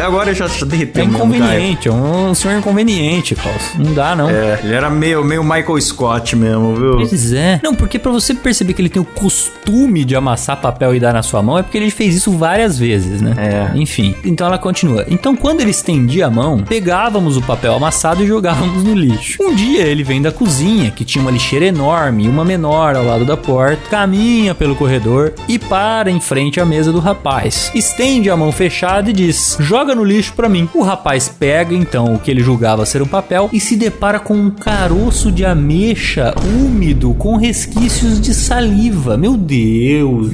[0.04, 1.06] agora já É derreteu.
[1.06, 3.62] mesmo, inconveniente, é um senhor inconveniente, Klaus.
[3.78, 4.30] Não dá, não.
[4.30, 6.96] É, ele era meio, meio Michael Scott mesmo, viu?
[7.08, 7.43] Pois é.
[7.64, 11.14] Não, porque pra você perceber que ele tem o costume de amassar papel e dar
[11.14, 13.34] na sua mão, é porque ele fez isso várias vezes, né?
[13.38, 13.78] É.
[13.78, 14.16] Enfim.
[14.24, 15.06] Então ela continua.
[15.08, 19.42] Então quando ele estendia a mão, pegávamos o papel amassado e jogávamos no lixo.
[19.42, 23.06] Um dia ele vem da cozinha, que tinha uma lixeira enorme e uma menor ao
[23.06, 27.72] lado da porta, caminha pelo corredor e para em frente à mesa do rapaz.
[27.74, 30.70] Estende a mão fechada e diz: Joga no lixo pra mim.
[30.74, 34.34] O rapaz pega então o que ele julgava ser um papel e se depara com
[34.34, 39.18] um caroço de ameixa úmido com resquícios de saliva.
[39.18, 40.32] Meu Deus.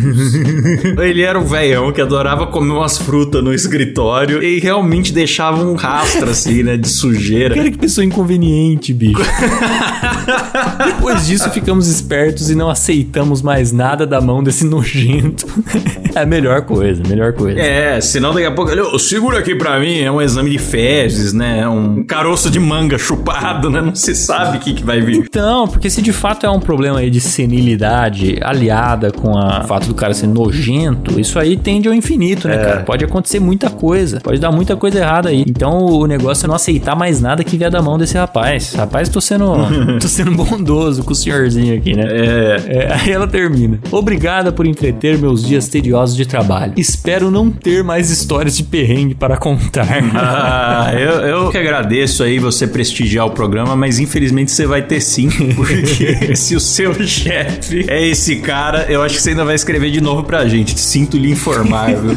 [0.99, 5.75] Ele era o velhão que adorava comer umas frutas no escritório e realmente deixava um
[5.75, 7.55] rastro assim, né, de sujeira.
[7.55, 9.19] Cara, que pessoa inconveniente, bicho.
[10.85, 15.45] Depois disso, ficamos espertos e não aceitamos mais nada da mão desse nojento.
[16.15, 17.59] É a melhor coisa, melhor coisa.
[17.59, 20.57] É, senão daqui a pouco ele, "Ô, segura aqui pra mim, é um exame de
[20.57, 21.67] fezes, né?
[21.69, 23.79] Um caroço de manga chupado, né?
[23.79, 25.17] Não se sabe o que, que vai vir.
[25.17, 29.67] Então, porque se de fato é um problema aí de senilidade aliada com a- o
[29.67, 32.79] fato do cara ser nojento, isso aí tende ao infinito, né, cara?
[32.81, 35.43] Pode acontecer muita coisa, pode dar muita coisa errada aí.
[35.47, 38.73] Então o negócio é não aceitar mais nada que vier da mão desse rapaz.
[38.73, 39.45] Rapaz, tô sendo,
[39.99, 42.03] tô sendo bondoso com o senhorzinho aqui, né?
[42.09, 42.49] É.
[42.67, 43.79] É, aí ela termina.
[43.91, 46.73] Obrigada por entreter meus dias tediosos de trabalho.
[46.77, 49.87] Espero não ter mais histórias de perrengue para contar.
[50.31, 54.99] Ah, eu, eu que agradeço aí você prestigiar o programa, mas infelizmente você vai ter
[55.01, 59.55] sim, porque se o seu chefe é esse cara, eu acho que você ainda vai
[59.55, 60.79] escrever de novo pra gente.
[60.79, 62.15] Sinto lhe informar, viu?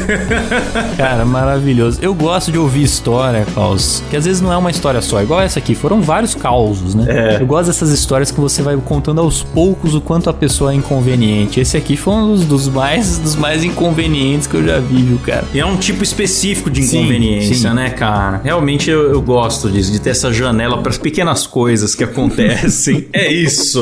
[0.96, 1.98] Cara, maravilhoso.
[2.00, 5.40] Eu gosto de ouvir história, Klaus, que às vezes não é uma história só, igual
[5.42, 5.74] essa aqui.
[5.74, 7.36] Foram vários causos, né?
[7.36, 7.42] É.
[7.42, 10.74] Eu gosto dessas histórias que você vai contando aos poucos o quanto a pessoa é
[10.74, 11.60] inconveniente.
[11.60, 15.18] Esse aqui foi um dos, dos mais, dos mais inconvenientes que eu já vi, viu,
[15.18, 15.44] cara?
[15.52, 17.74] E é um tipo específico de Sim, inconveniência, sim.
[17.74, 18.40] né, cara?
[18.42, 23.08] Realmente eu, eu gosto disso, de ter essa janela para as pequenas coisas que acontecem.
[23.12, 23.73] é isso.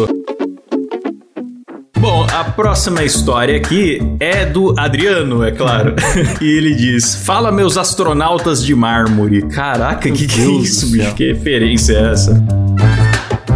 [1.98, 5.94] Bom, a próxima história aqui é do Adriano, é claro.
[6.40, 9.42] e ele diz: Fala, meus astronautas de mármore.
[9.48, 11.14] Caraca, que que é isso, bicho?
[11.14, 12.61] Que referência é essa?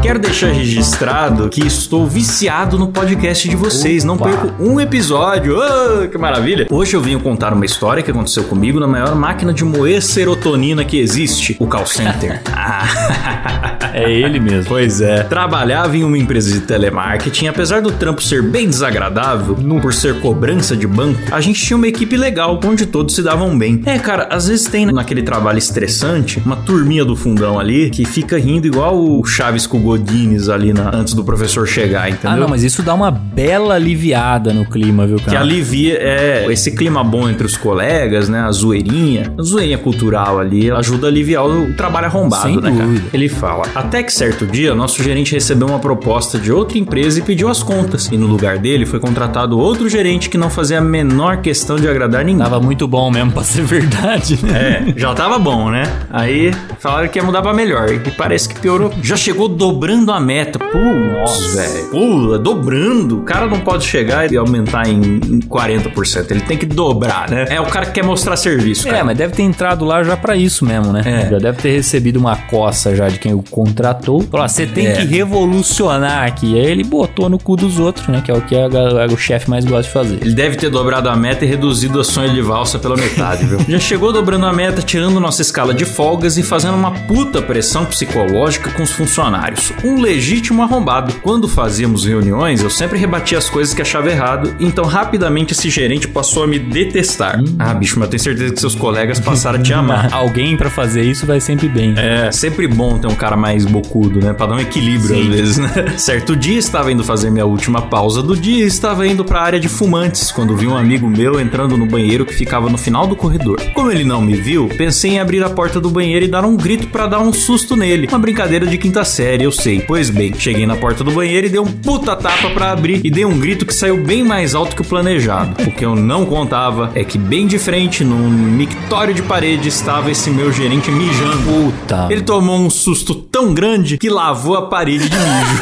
[0.06, 4.04] Quero deixar registrado que estou viciado no podcast de vocês.
[4.04, 4.28] Não Opa.
[4.28, 5.60] perco um episódio.
[5.60, 6.68] Ah, que maravilha!
[6.70, 10.84] Hoje eu venho contar uma história que aconteceu comigo na maior máquina de moer serotonina
[10.84, 12.40] que existe, o call center.
[13.96, 14.66] É ele mesmo.
[14.68, 15.22] Pois é.
[15.22, 20.76] Trabalhava em uma empresa de telemarketing, apesar do trampo ser bem desagradável, por ser cobrança
[20.76, 23.80] de banco, a gente tinha uma equipe legal, onde todos se davam bem.
[23.86, 28.38] É, cara, às vezes tem naquele trabalho estressante, uma turminha do fundão ali, que fica
[28.38, 32.30] rindo igual o Chaves com o godines ali na- antes do professor chegar, entendeu?
[32.30, 35.40] Ah, não, mas isso dá uma bela aliviada no clima, viu, Que cara?
[35.40, 38.40] alivia é, esse clima bom entre os colegas, né?
[38.40, 42.84] A zoeirinha, a zoeirinha cultural ali, ajuda a aliviar o trabalho arrombado, Sem né, cara?
[42.84, 43.06] dúvida.
[43.12, 47.22] Ele fala: Até que certo dia, nosso gerente recebeu uma proposta de outra empresa e
[47.22, 48.08] pediu as contas.
[48.12, 51.88] E no lugar dele foi contratado outro gerente que não fazia a menor questão de
[51.88, 52.42] agradar ninguém.
[52.42, 54.56] Tava muito bom mesmo pra ser verdade, né?
[54.88, 55.84] É, já tava bom, né?
[56.10, 57.88] Aí falaram que ia mudar pra melhor.
[57.92, 58.92] E parece que piorou.
[59.02, 60.58] Já chegou dobrando a meta.
[60.58, 61.90] Putz, velho.
[61.90, 63.18] Pô, dobrando.
[63.20, 64.96] O cara não pode chegar e aumentar em
[65.26, 66.30] em 40%.
[66.30, 67.46] Ele tem que dobrar, né?
[67.48, 69.04] É o cara que quer mostrar serviço, É, cara.
[69.04, 71.02] mas deve ter entrado lá já pra isso mesmo, né?
[71.04, 71.30] É.
[71.30, 74.20] Já deve ter recebido uma coça já de quem o contratou.
[74.22, 74.92] Falou, ah, você tem É.
[74.92, 76.58] que revolucionar aqui.
[76.58, 78.20] Aí ele botou no cu dos outros, né?
[78.24, 80.18] Que é o que a ga- o chefe mais gosta de fazer.
[80.22, 83.58] Ele deve ter dobrado a meta e reduzido a sonho de valsa pela metade, viu?
[83.68, 87.84] Já chegou dobrando a meta, tirando nossa escala de folgas e fazendo uma puta pressão
[87.84, 89.65] psicológica com os funcionários.
[89.84, 91.12] Um legítimo arrombado.
[91.22, 96.08] Quando fazíamos reuniões, eu sempre rebatia as coisas que achava errado, então rapidamente esse gerente
[96.08, 97.40] passou a me detestar.
[97.58, 100.08] Ah, bicho, mas eu tenho certeza que seus colegas passaram a te amar.
[100.14, 101.94] Alguém pra fazer isso vai sempre bem.
[101.96, 104.32] É, sempre bom ter um cara mais bocudo, né?
[104.32, 105.22] Pra dar um equilíbrio Sim.
[105.22, 105.94] às vezes, né?
[105.96, 109.60] Certo dia estava indo fazer minha última pausa do dia e estava indo pra área
[109.60, 113.16] de fumantes quando vi um amigo meu entrando no banheiro que ficava no final do
[113.16, 113.60] corredor.
[113.74, 116.56] Como ele não me viu, pensei em abrir a porta do banheiro e dar um
[116.56, 118.06] grito pra dar um susto nele.
[118.06, 119.80] Uma brincadeira de quinta série, eu sei.
[119.80, 123.10] Pois bem, cheguei na porta do banheiro e dei um puta tapa pra abrir e
[123.10, 125.54] dei um grito que saiu bem mais alto que o planejado.
[125.66, 130.10] O que eu não contava é que bem de frente, num mictório de parede, estava
[130.10, 131.36] esse meu gerente mijando.
[131.42, 132.06] Puta.
[132.10, 135.56] Ele tomou um susto tão grande que lavou a parede de mijo.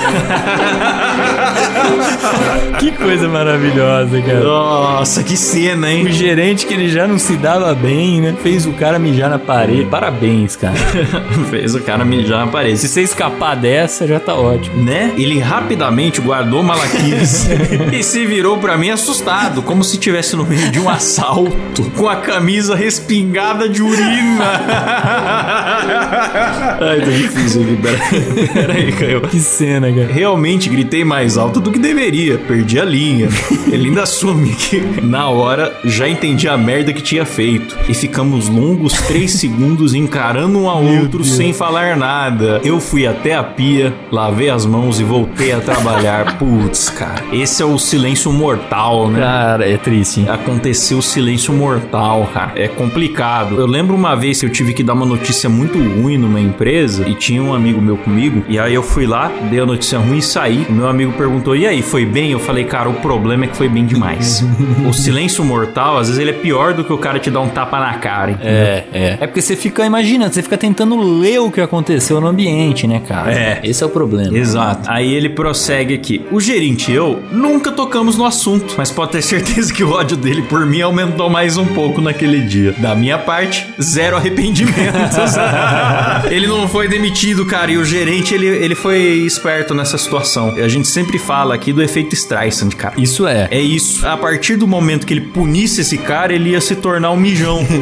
[2.78, 4.40] Que coisa maravilhosa, cara.
[4.40, 6.12] Nossa, que cena, O hein?
[6.12, 8.34] gerente que ele já não se dava bem, né?
[8.42, 9.84] Fez o cara mijar na parede.
[9.84, 10.74] Parabéns, cara.
[11.50, 12.78] Fez o cara mijar na parede.
[12.78, 14.82] Se você escapar dessa, já tá ótimo.
[14.82, 15.12] Né?
[15.16, 17.46] Ele rapidamente guardou malaquias
[17.92, 22.08] e se virou pra mim assustado, como se estivesse no meio de um assalto, com
[22.08, 24.44] a camisa respingada de urina.
[26.80, 28.48] Ai, tá difícil aqui, peraí.
[28.48, 29.20] Peraí, caiu.
[29.22, 30.12] Que cena, cara.
[30.12, 33.28] Realmente gritei mais alto do que deveria, perdi a linha.
[33.70, 37.76] Ele ainda assume que, na hora, já entendi a merda que tinha feito.
[37.88, 42.60] E ficamos longos três segundos encarando um ao outro sem falar nada.
[42.64, 43.73] Eu fui até a pia,
[44.10, 46.36] lavei as mãos e voltei a trabalhar.
[46.38, 49.20] Putz, cara, esse é o silêncio mortal, né?
[49.20, 50.20] Cara, é triste.
[50.20, 50.26] hein?
[50.28, 52.52] Aconteceu o silêncio mortal, cara.
[52.56, 53.56] É complicado.
[53.58, 57.08] Eu lembro uma vez que eu tive que dar uma notícia muito ruim numa empresa
[57.08, 58.44] e tinha um amigo meu comigo.
[58.48, 60.66] E aí eu fui lá, dei a notícia ruim e saí.
[60.68, 62.32] O meu amigo perguntou: E aí, foi bem?
[62.32, 64.44] Eu falei, cara, o problema é que foi bem demais.
[64.88, 67.48] o silêncio mortal, às vezes, ele é pior do que o cara te dar um
[67.48, 68.52] tapa na cara, entendeu?
[68.52, 69.18] É, é.
[69.20, 73.00] É porque você fica imaginando, você fica tentando ler o que aconteceu no ambiente, né,
[73.06, 73.32] cara?
[73.32, 73.60] É.
[73.66, 74.36] Esse é o problema.
[74.36, 74.90] Exato.
[74.90, 76.24] Aí ele prossegue aqui.
[76.30, 80.16] O gerente e eu nunca tocamos no assunto, mas pode ter certeza que o ódio
[80.16, 82.72] dele por mim aumentou mais um pouco naquele dia.
[82.78, 85.34] Da minha parte, zero arrependimentos.
[86.30, 90.54] ele não foi demitido, cara, e o gerente, ele, ele foi esperto nessa situação.
[90.56, 92.94] A gente sempre fala aqui do efeito Streisand, cara.
[92.98, 93.48] Isso é.
[93.50, 94.06] É isso.
[94.06, 97.64] A partir do momento que ele punisse esse cara, ele ia se tornar um mijão.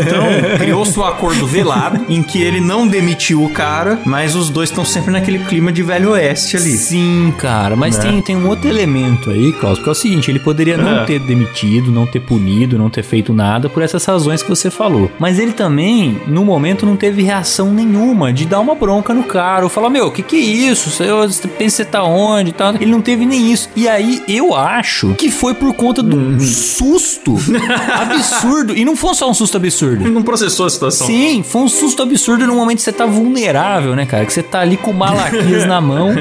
[0.00, 4.70] Então, criou-se um acordo velado em que ele não demitiu o cara, mas os dois
[4.70, 6.70] estão sempre naquele clima de velho oeste ali.
[6.76, 8.02] Sim, cara, mas Né?
[8.04, 11.04] tem, tem um outro elemento aí, Klaus, que é o seguinte: ele poderia não É.
[11.04, 15.10] ter demitido, não ter punido, não ter feito nada por essas razões que você falou.
[15.18, 19.64] Mas ele também, no momento, não teve reação nenhuma de dar uma bronca no cara,
[19.64, 20.90] ou falar: Meu, o que, que é isso?
[20.90, 21.04] Você,
[21.48, 22.74] pensa que você tá onde e tal.
[22.74, 23.68] Ele não teve nem isso.
[23.76, 26.40] E aí eu acho que foi por conta do Uhum.
[26.40, 27.36] susto
[27.98, 28.76] absurdo.
[28.76, 30.02] E não foi só um susto absurdo.
[30.04, 31.06] Ele não processou a situação.
[31.06, 34.24] Sim, foi um susto absurdo no momento que você tá vulnerável, né, cara?
[34.26, 36.10] Que você tá ali com malaquias na mão.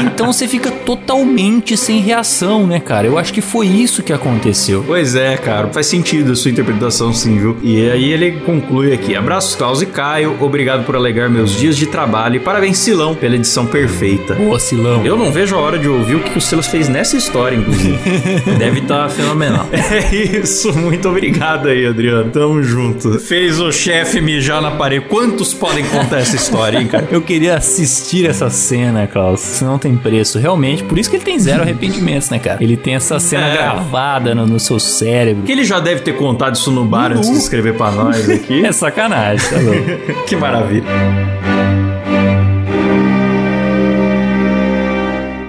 [0.00, 3.06] Então você fica totalmente sem reação, né, cara?
[3.06, 4.84] Eu acho que foi isso que aconteceu.
[4.86, 7.56] Pois é, cara, faz sentido a sua interpretação sim, viu?
[7.62, 11.86] E aí ele conclui aqui: Abraços, Klaus e Caio, obrigado por alegrar meus dias de
[11.86, 14.36] trabalho e parabéns, Silão, pela edição perfeita.
[14.40, 15.04] Ô, Silão.
[15.04, 17.98] Eu não vejo a hora de ouvir o que o Silas fez nessa história, inclusive.
[18.58, 19.66] Deve estar fenomenal.
[19.90, 22.30] É isso, muito obrigado aí, Adriano.
[22.30, 23.18] Tamo junto.
[23.18, 25.06] Fez o chefe mijar na parede.
[25.08, 27.08] Quantos podem contar essa história, hein, cara?
[27.10, 29.54] Eu queria assistir essa cena, Klaus.
[29.54, 30.82] Isso não tem preço, realmente.
[30.82, 32.58] Por isso que ele tem zero arrependimentos, né, cara?
[32.60, 33.52] Ele tem essa cena É.
[33.52, 35.44] gravada no, no seu cérebro.
[35.44, 38.64] Que ele já deve ter contado isso no bar antes de escrever pra nós aqui.
[38.66, 40.24] É sacanagem, tá louco?
[40.26, 40.84] que maravilha.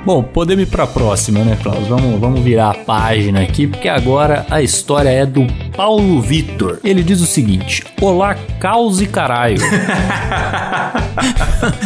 [0.06, 1.88] Bom, podemos ir pra próxima, né, Klaus?
[1.88, 6.79] Vamos, vamos virar a página aqui, porque agora a história é do Paulo Vitor.
[6.84, 9.62] Ele diz o seguinte: Olá, caos e caralho.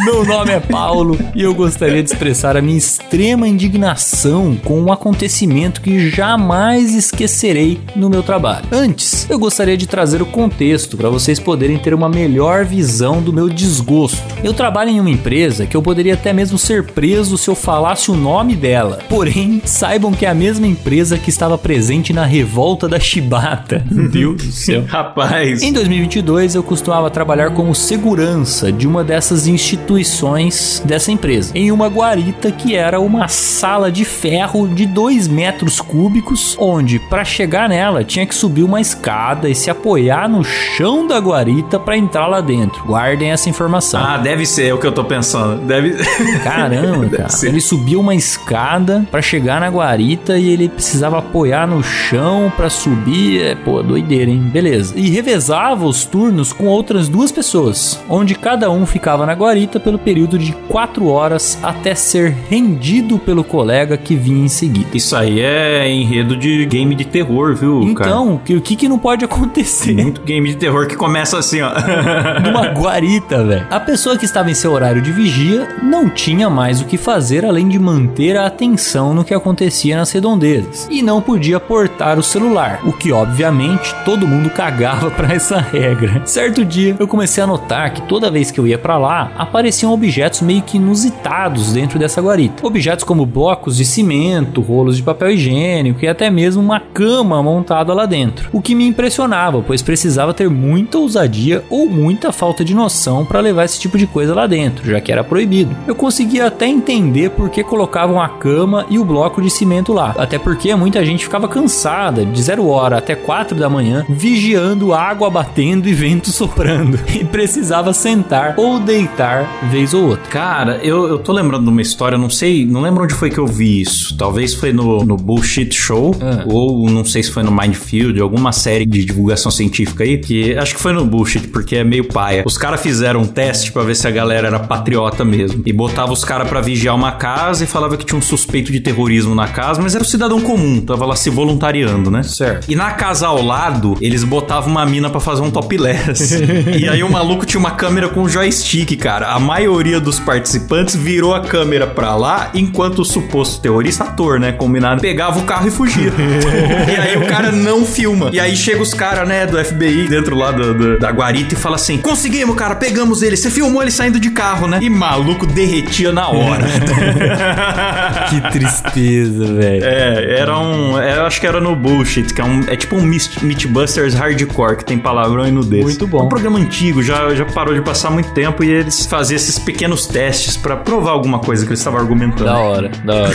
[0.04, 4.92] Meu nome é Paulo e eu gostaria de expressar a minha extrema indignação com um
[4.92, 8.66] acontecimento que jamais esquecerei no meu trabalho.
[8.72, 13.32] Antes, eu gostaria de trazer o contexto para vocês poderem ter uma melhor visão do
[13.32, 14.22] meu desgosto.
[14.42, 18.10] Eu trabalho em uma empresa que eu poderia até mesmo ser preso se eu falasse
[18.10, 19.00] o nome dela.
[19.08, 23.75] Porém, saibam que é a mesma empresa que estava presente na revolta da Chibata.
[23.90, 24.84] Meu Deus do céu.
[24.88, 25.62] Rapaz.
[25.62, 31.88] Em 2022, eu costumava trabalhar como segurança de uma dessas instituições dessa empresa, em uma
[31.88, 38.04] guarita que era uma sala de ferro de 2 metros cúbicos, onde para chegar nela
[38.04, 42.40] tinha que subir uma escada e se apoiar no chão da guarita para entrar lá
[42.40, 42.84] dentro.
[42.84, 44.00] Guardem essa informação.
[44.02, 45.60] Ah, deve ser é o que eu tô pensando.
[45.62, 45.94] Deve.
[46.42, 47.28] Caramba, Deve cara.
[47.28, 47.48] ser.
[47.48, 52.68] Ele subiu uma escada pra chegar na guarita e ele precisava apoiar no chão pra
[52.68, 53.56] subir.
[53.66, 54.38] Pô, doideira, hein?
[54.38, 54.94] Beleza.
[54.96, 59.98] E revezava os turnos com outras duas pessoas, onde cada um ficava na guarita pelo
[59.98, 64.86] período de quatro horas até ser rendido pelo colega que vinha em seguida.
[64.94, 68.08] Isso aí é enredo de game de terror, viu, cara?
[68.10, 69.94] Então, que- o que, que não pode acontecer?
[70.00, 71.72] Muito game de terror que começa assim, ó.
[72.46, 73.66] numa guarita, velho.
[73.68, 77.44] A pessoa que estava em seu horário de vigia não tinha mais o que fazer
[77.44, 82.22] além de manter a atenção no que acontecia nas redondezas e não podia portar o
[82.22, 83.55] celular, o que obviamente
[84.04, 86.22] todo mundo cagava pra essa regra.
[86.24, 89.92] Certo dia, eu comecei a notar que toda vez que eu ia pra lá, apareciam
[89.92, 92.66] objetos meio que inusitados dentro dessa guarita.
[92.66, 97.92] Objetos como blocos de cimento, rolos de papel higiênico e até mesmo uma cama montada
[97.92, 98.48] lá dentro.
[98.52, 103.40] O que me impressionava, pois precisava ter muita ousadia ou muita falta de noção para
[103.40, 105.76] levar esse tipo de coisa lá dentro, já que era proibido.
[105.86, 110.14] Eu conseguia até entender por que colocavam a cama e o bloco de cimento lá,
[110.18, 113.14] até porque muita gente ficava cansada de zero hora até
[113.46, 119.94] quatro da manhã vigiando água batendo e vento soprando e precisava sentar ou deitar vez
[119.94, 120.24] ou outra.
[120.28, 123.38] Cara, eu, eu tô lembrando de uma história, não sei, não lembro onde foi que
[123.38, 124.16] eu vi isso.
[124.16, 126.42] Talvez foi no, no Bullshit Show, Ah.
[126.46, 130.74] ou não sei se foi no Mindfield, alguma série de divulgação científica aí, que acho
[130.74, 132.42] que foi no Bullshit, porque é meio paia.
[132.44, 135.62] Os caras fizeram um teste pra ver se a galera era patriota mesmo.
[135.64, 138.80] E botava os caras pra vigiar uma casa e falava que tinha um suspeito de
[138.80, 142.24] terrorismo na casa, mas era o cidadão comum, tava lá se voluntariando, né?
[142.24, 142.68] Certo.
[142.70, 146.42] E na casa ao lado, eles botavam uma mina pra fazer um topless.
[146.78, 149.28] e aí o maluco tinha uma câmera com joystick, cara.
[149.28, 154.52] A maioria dos participantes virou a câmera pra lá, enquanto o suposto terrorista, ator, né,
[154.52, 156.12] combinado, pegava o carro e fugia.
[156.90, 158.30] e aí o cara não filma.
[158.32, 161.56] E aí chega os caras, né, do FBI dentro lá do- do- da guarita e
[161.56, 163.36] fala assim: Conseguimos, cara, pegamos ele.
[163.36, 164.78] Você filmou ele saindo de carro, né?
[164.82, 166.64] E maluco derretia na hora.
[168.30, 169.84] Que tristeza, velho.
[169.84, 170.98] É, era um.
[171.00, 172.64] é, Eu acho que era no Bullshit, que é um.
[172.66, 175.84] É tipo um Myth- Mythbusters hardcore, que tem palavrão e nudez.
[175.84, 176.20] Muito bom.
[176.20, 179.58] É um programa antigo, já, já parou de passar muito tempo e eles faziam esses
[179.58, 182.44] pequenos testes pra provar alguma coisa que eles estavam argumentando.
[182.44, 183.34] Da hora, da hora.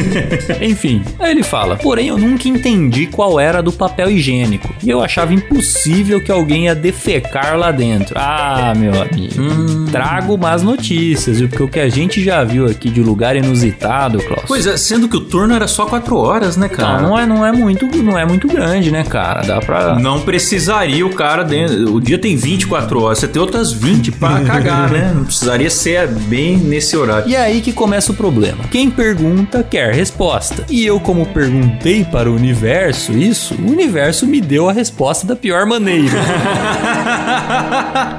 [0.60, 4.72] Enfim, aí ele fala: Porém, eu nunca entendi qual era do papel higiênico.
[4.82, 8.14] E eu achava impossível que alguém ia defecar lá dentro.
[8.18, 9.90] Ah, meu amigo.
[9.90, 11.48] Trago más notícias, viu?
[11.48, 14.44] Porque o que a gente já viu aqui de lugar inusitado, Klaus.
[14.46, 17.02] Pois é, sendo que o turno era só quatro horas, né, cara?
[17.02, 19.21] Não, não é, não, é muito, não é muito grande, né, cara?
[19.46, 19.98] Dá pra.
[19.98, 21.94] Não precisaria o cara dentro.
[21.94, 25.12] O dia tem 24 horas, você tem outras 20 pra cagar, né?
[25.14, 27.28] Não precisaria ser bem nesse horário.
[27.28, 28.64] E é aí que começa o problema.
[28.70, 30.64] Quem pergunta quer resposta.
[30.68, 35.36] E eu, como perguntei para o universo isso, o universo me deu a resposta da
[35.36, 36.12] pior maneira.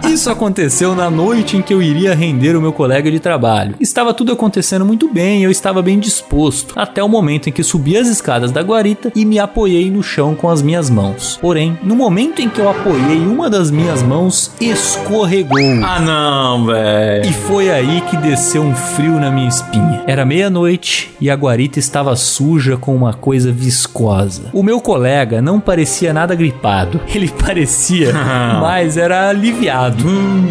[0.07, 3.75] Isso aconteceu na noite em que eu iria render o meu colega de trabalho.
[3.79, 7.97] Estava tudo acontecendo muito bem, eu estava bem disposto, até o momento em que subi
[7.97, 11.37] as escadas da guarita e me apoiei no chão com as minhas mãos.
[11.41, 15.59] Porém, no momento em que eu apoiei uma das minhas mãos, escorregou.
[15.83, 17.29] Ah, não, velho.
[17.29, 20.03] E foi aí que desceu um frio na minha espinha.
[20.07, 24.43] Era meia-noite e a guarita estava suja com uma coisa viscosa.
[24.53, 26.99] O meu colega não parecia nada gripado.
[27.13, 28.13] Ele parecia,
[28.61, 30.03] mas era aliviado.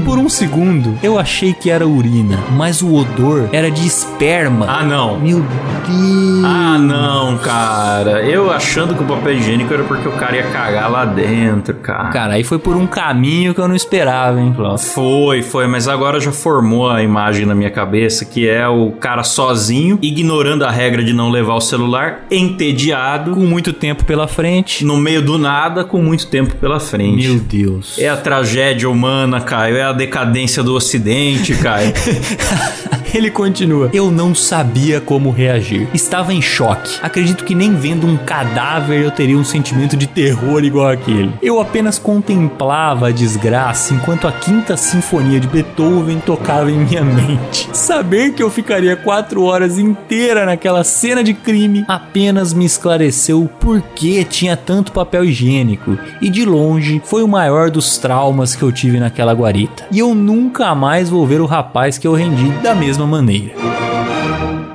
[0.05, 4.66] Por um segundo, eu achei que era urina, mas o odor era de esperma.
[4.68, 5.18] Ah, não.
[5.20, 6.44] Meu Deus.
[6.44, 8.22] Ah, não, cara.
[8.22, 12.09] Eu achando que o papel higiênico era porque o cara ia cagar lá dentro, cara.
[12.11, 14.92] Cara, aí foi por um caminho que eu não esperava, hein, Klaus?
[14.92, 19.23] Foi, foi, mas agora já formou a imagem na minha cabeça que é o cara
[19.23, 24.85] sozinho, ignorando a regra de não levar o celular, entediado, Com muito tempo pela frente.
[24.85, 27.29] no meio do nada, com muito tempo pela frente.
[27.29, 27.99] Meu Deus.
[27.99, 29.77] É a tragédia humana, Caio.
[29.77, 31.92] É a decadência do ocidente, Caio.
[33.14, 33.90] Ele continua.
[33.92, 35.87] Eu não sabia como reagir.
[35.92, 36.98] Estava em choque.
[37.03, 41.33] Acredito que nem vendo um cadáver eu teria um sentimento de terror igual aquele.
[41.42, 47.68] Eu apenas contemplava a desgraça enquanto a quinta sinfonia de Beethoven tocava em minha mente.
[47.72, 53.48] Saber que eu ficaria quatro horas inteira naquela cena de crime apenas me esclareceu o
[53.48, 55.98] porquê tinha tanto papel higiênico.
[56.20, 59.85] E de longe foi o maior dos traumas que eu tive naquela guarita.
[59.90, 63.91] E eu nunca mais vou ver o rapaz que eu rendi da mesma maneira.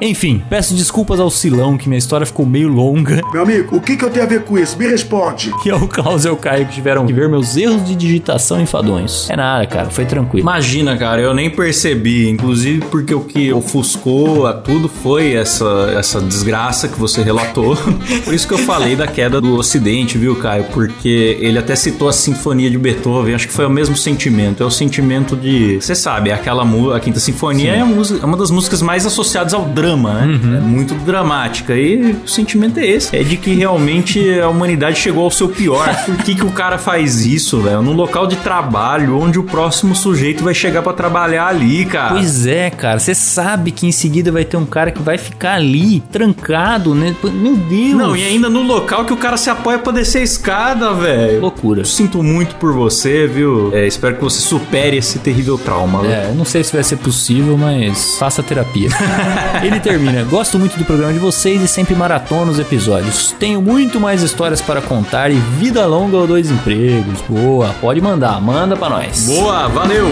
[0.02, 3.22] Enfim, peço desculpas ao Silão que minha história ficou meio longa.
[3.32, 4.78] Meu amigo, o que, que eu tenho a ver com isso?
[4.78, 5.52] Me responde.
[5.66, 9.30] E ao Klaus e ao Caio que tiveram que ver meus erros de digitação enfadonhos.
[9.30, 10.42] É nada, cara, foi tranquilo.
[10.42, 12.30] Imagina, cara, eu nem percebi.
[12.30, 17.76] Inclusive porque o que ofuscou a tudo foi essa, essa desgraça que você relatou.
[18.24, 20.66] Por isso que eu falei da queda do Ocidente, viu, Caio?
[20.66, 23.34] Porque ele até citou a Sinfonia de Beethoven.
[23.36, 24.62] Acho que foi o mesmo sentimento.
[24.64, 25.76] É o sentimento de.
[25.82, 29.06] Você sabe, é aquela a Quinta Sinfonia é, a música- é uma das músicas mais
[29.06, 30.58] associadas ao drama, né?
[30.58, 31.76] É muito dramática.
[31.76, 35.88] E o sentimento é esse: é de que realmente a humanidade chegou ao seu pior.
[36.06, 37.82] Por que, que o cara faz isso, velho?
[37.82, 42.16] Num local de trabalho onde o próximo sujeito vai chegar pra trabalhar ali, cara.
[42.16, 45.56] Pois é, cara, você sabe que em seguida vai ter um cara que vai ficar
[45.56, 47.16] ali, trancado, né?
[47.24, 47.96] Meu Deus!
[47.96, 51.42] Não, e ainda no local que o cara se apoia pra descer a escada, velho.
[51.42, 51.82] Loucura.
[51.82, 53.72] Eu sinto muito por você, viu?
[53.74, 56.06] É, espero que você supere esse terrível trauma.
[56.06, 58.90] É, não sei se vai ser possível, mas faça terapia.
[59.64, 60.24] Ele termina.
[60.24, 63.34] Gosto muito do programa de vocês e sempre maratono os episódios.
[63.40, 67.22] Tenho muito mais histórias para contar e vida longa ou dois empregos.
[67.28, 69.26] Boa, pode mandar, manda pra nós.
[69.26, 70.08] Boa, valeu!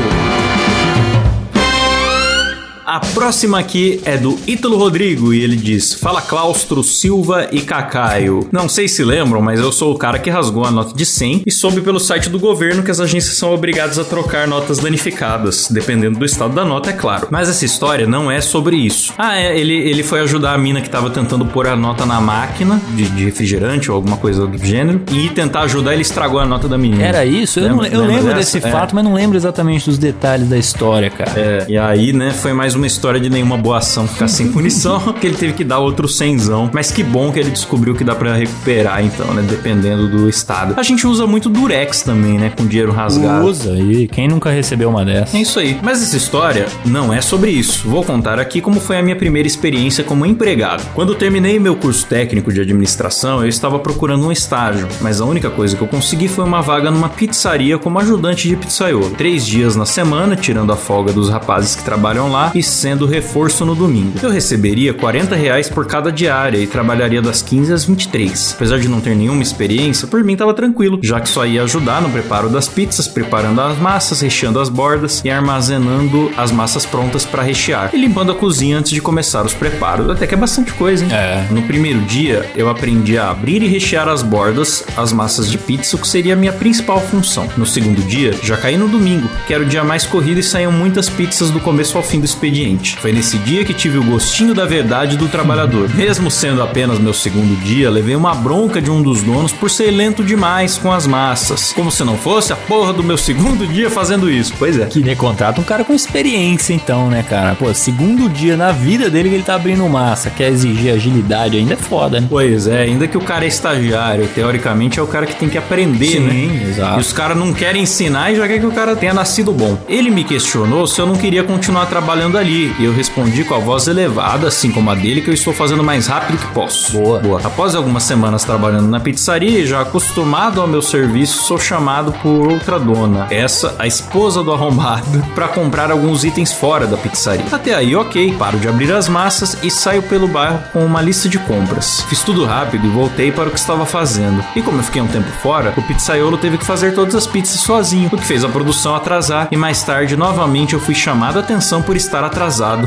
[2.96, 8.48] A próxima aqui é do Ítalo Rodrigo e ele diz: Fala Claustro, Silva e Cacaio.
[8.54, 11.44] Não sei se lembram, mas eu sou o cara que rasgou a nota de 100
[11.46, 15.68] e soube pelo site do governo que as agências são obrigadas a trocar notas danificadas,
[15.70, 17.28] dependendo do estado da nota, é claro.
[17.30, 19.14] Mas essa história não é sobre isso.
[19.18, 22.22] Ah, é, ele, ele foi ajudar a mina que tava tentando pôr a nota na
[22.22, 26.46] máquina de, de refrigerante ou alguma coisa do gênero e tentar ajudar, ele estragou a
[26.46, 27.04] nota da menina.
[27.04, 27.60] Era isso?
[27.60, 28.58] Eu, Lembra- não, eu lembro dessa?
[28.58, 28.72] desse É.
[28.72, 31.32] fato, mas não lembro exatamente dos detalhes da história, cara.
[31.36, 35.14] É, e aí, né, foi mais uma história de nenhuma boa ação ficar sem punição,
[35.20, 36.70] que ele teve que dar outro cenzão.
[36.74, 40.74] Mas que bom que ele descobriu que dá pra recuperar, então, né, dependendo do estado.
[40.78, 43.46] A gente usa muito Durex também, né, com dinheiro rasgado.
[43.46, 45.36] Usa aí, quem nunca recebeu uma dessas?
[45.36, 45.78] É isso aí.
[45.82, 47.88] Mas essa história não é sobre isso.
[47.88, 50.84] Vou contar aqui como foi a minha primeira experiência como empregado.
[50.94, 55.50] Quando terminei meu curso técnico de administração, eu estava procurando um estágio, mas a única
[55.50, 59.12] coisa que eu consegui foi uma vaga numa pizzaria como ajudante de pizzaiolo.
[59.12, 63.66] Três dias na semana, tirando a folga dos rapazes que trabalham lá e sendo reforço
[63.66, 64.20] no domingo.
[64.22, 68.54] Eu receberia 40 reais por cada diária e trabalharia das 15 às 23.
[68.56, 72.02] Apesar de não ter nenhuma experiência, por mim tava tranquilo, já que só ia ajudar
[72.02, 77.26] no preparo das pizzas, preparando as massas, recheando as bordas e armazenando as massas prontas
[77.26, 80.10] para rechear e limpando a cozinha antes de começar os preparos.
[80.10, 81.12] Até que é bastante coisa, hein?
[81.14, 81.48] É.
[81.52, 85.96] No primeiro dia, eu aprendi a abrir e rechear as bordas, as massas de pizza,
[85.96, 87.48] o que seria a minha principal função.
[87.58, 90.72] No segundo dia, já caí no domingo, que era o dia mais corrido e saíam
[90.72, 92.55] muitas pizzas do começo ao fim do expediente.
[93.00, 95.90] Foi nesse dia que tive o gostinho da verdade do trabalhador.
[95.94, 99.92] Mesmo sendo apenas meu segundo dia, levei uma bronca de um dos donos por ser
[99.92, 101.74] lento demais com as massas.
[101.74, 104.54] Como se não fosse a porra do meu segundo dia fazendo isso.
[104.58, 104.86] Pois é.
[104.86, 107.56] Que nem contrata um cara com experiência, então, né, cara?
[107.56, 111.74] Pô, segundo dia na vida dele que ele tá abrindo massa, quer exigir agilidade ainda
[111.74, 112.28] é foda, né?
[112.30, 115.58] Pois é, ainda que o cara é estagiário, teoricamente é o cara que tem que
[115.58, 116.70] aprender, Sim, né?
[116.70, 116.98] exato.
[116.98, 119.78] E os caras não querem ensinar e já quer que o cara tenha nascido bom.
[119.88, 123.60] Ele me questionou se eu não queria continuar trabalhando ali, e eu respondi com a
[123.60, 126.94] voz elevada, assim como a dele, que eu estou fazendo o mais rápido que posso.
[126.94, 127.20] Boa.
[127.20, 127.42] Boa.
[127.44, 132.52] Após algumas semanas trabalhando na pizzaria e já acostumado ao meu serviço, sou chamado por
[132.52, 137.46] outra dona, essa a esposa do arrombado, para comprar alguns itens fora da pizzaria.
[137.52, 141.28] Até aí, ok, paro de abrir as massas e saio pelo bairro com uma lista
[141.28, 142.02] de compras.
[142.10, 144.44] Fiz tudo rápido e voltei para o que estava fazendo.
[144.56, 147.60] E como eu fiquei um tempo fora, o pizzaiolo teve que fazer todas as pizzas
[147.60, 151.40] sozinho, o que fez a produção atrasar e mais tarde novamente eu fui chamado a
[151.40, 152.35] atenção por estar atrasado,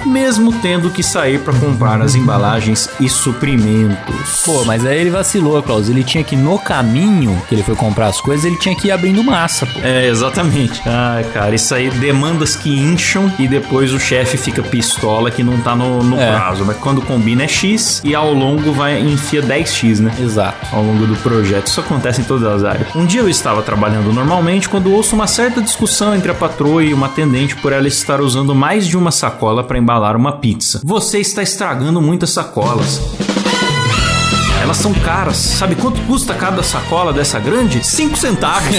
[0.07, 4.43] mesmo tendo que sair para comprar as embalagens e suprimentos.
[4.45, 5.89] Pô, mas aí ele vacilou, Klaus.
[5.89, 8.91] Ele tinha que, no caminho que ele foi comprar as coisas, ele tinha que ir
[8.91, 9.81] abrindo massa, pô.
[9.83, 10.83] É, exatamente.
[10.87, 15.59] Ai, cara, isso aí demandas que incham e depois o chefe fica pistola que não
[15.59, 16.31] tá no, no É.
[16.33, 16.65] prazo.
[16.65, 20.13] Mas quando combina é X e ao longo vai enfia 10X, né?
[20.21, 20.59] Exato.
[20.73, 21.67] Ao longo do projeto.
[21.69, 22.95] Isso acontece em todas as áreas.
[22.95, 26.93] Um dia eu estava trabalhando normalmente quando ouço uma certa discussão entre a patroa e
[26.93, 30.81] uma atendente por ela estar usando mais de uma sacola para embalar uma pizza.
[30.85, 33.28] Você está estragando muitas sacolas.
[34.79, 35.37] São caras.
[35.37, 37.85] Sabe quanto custa cada sacola dessa grande?
[37.85, 38.77] Cinco centavos.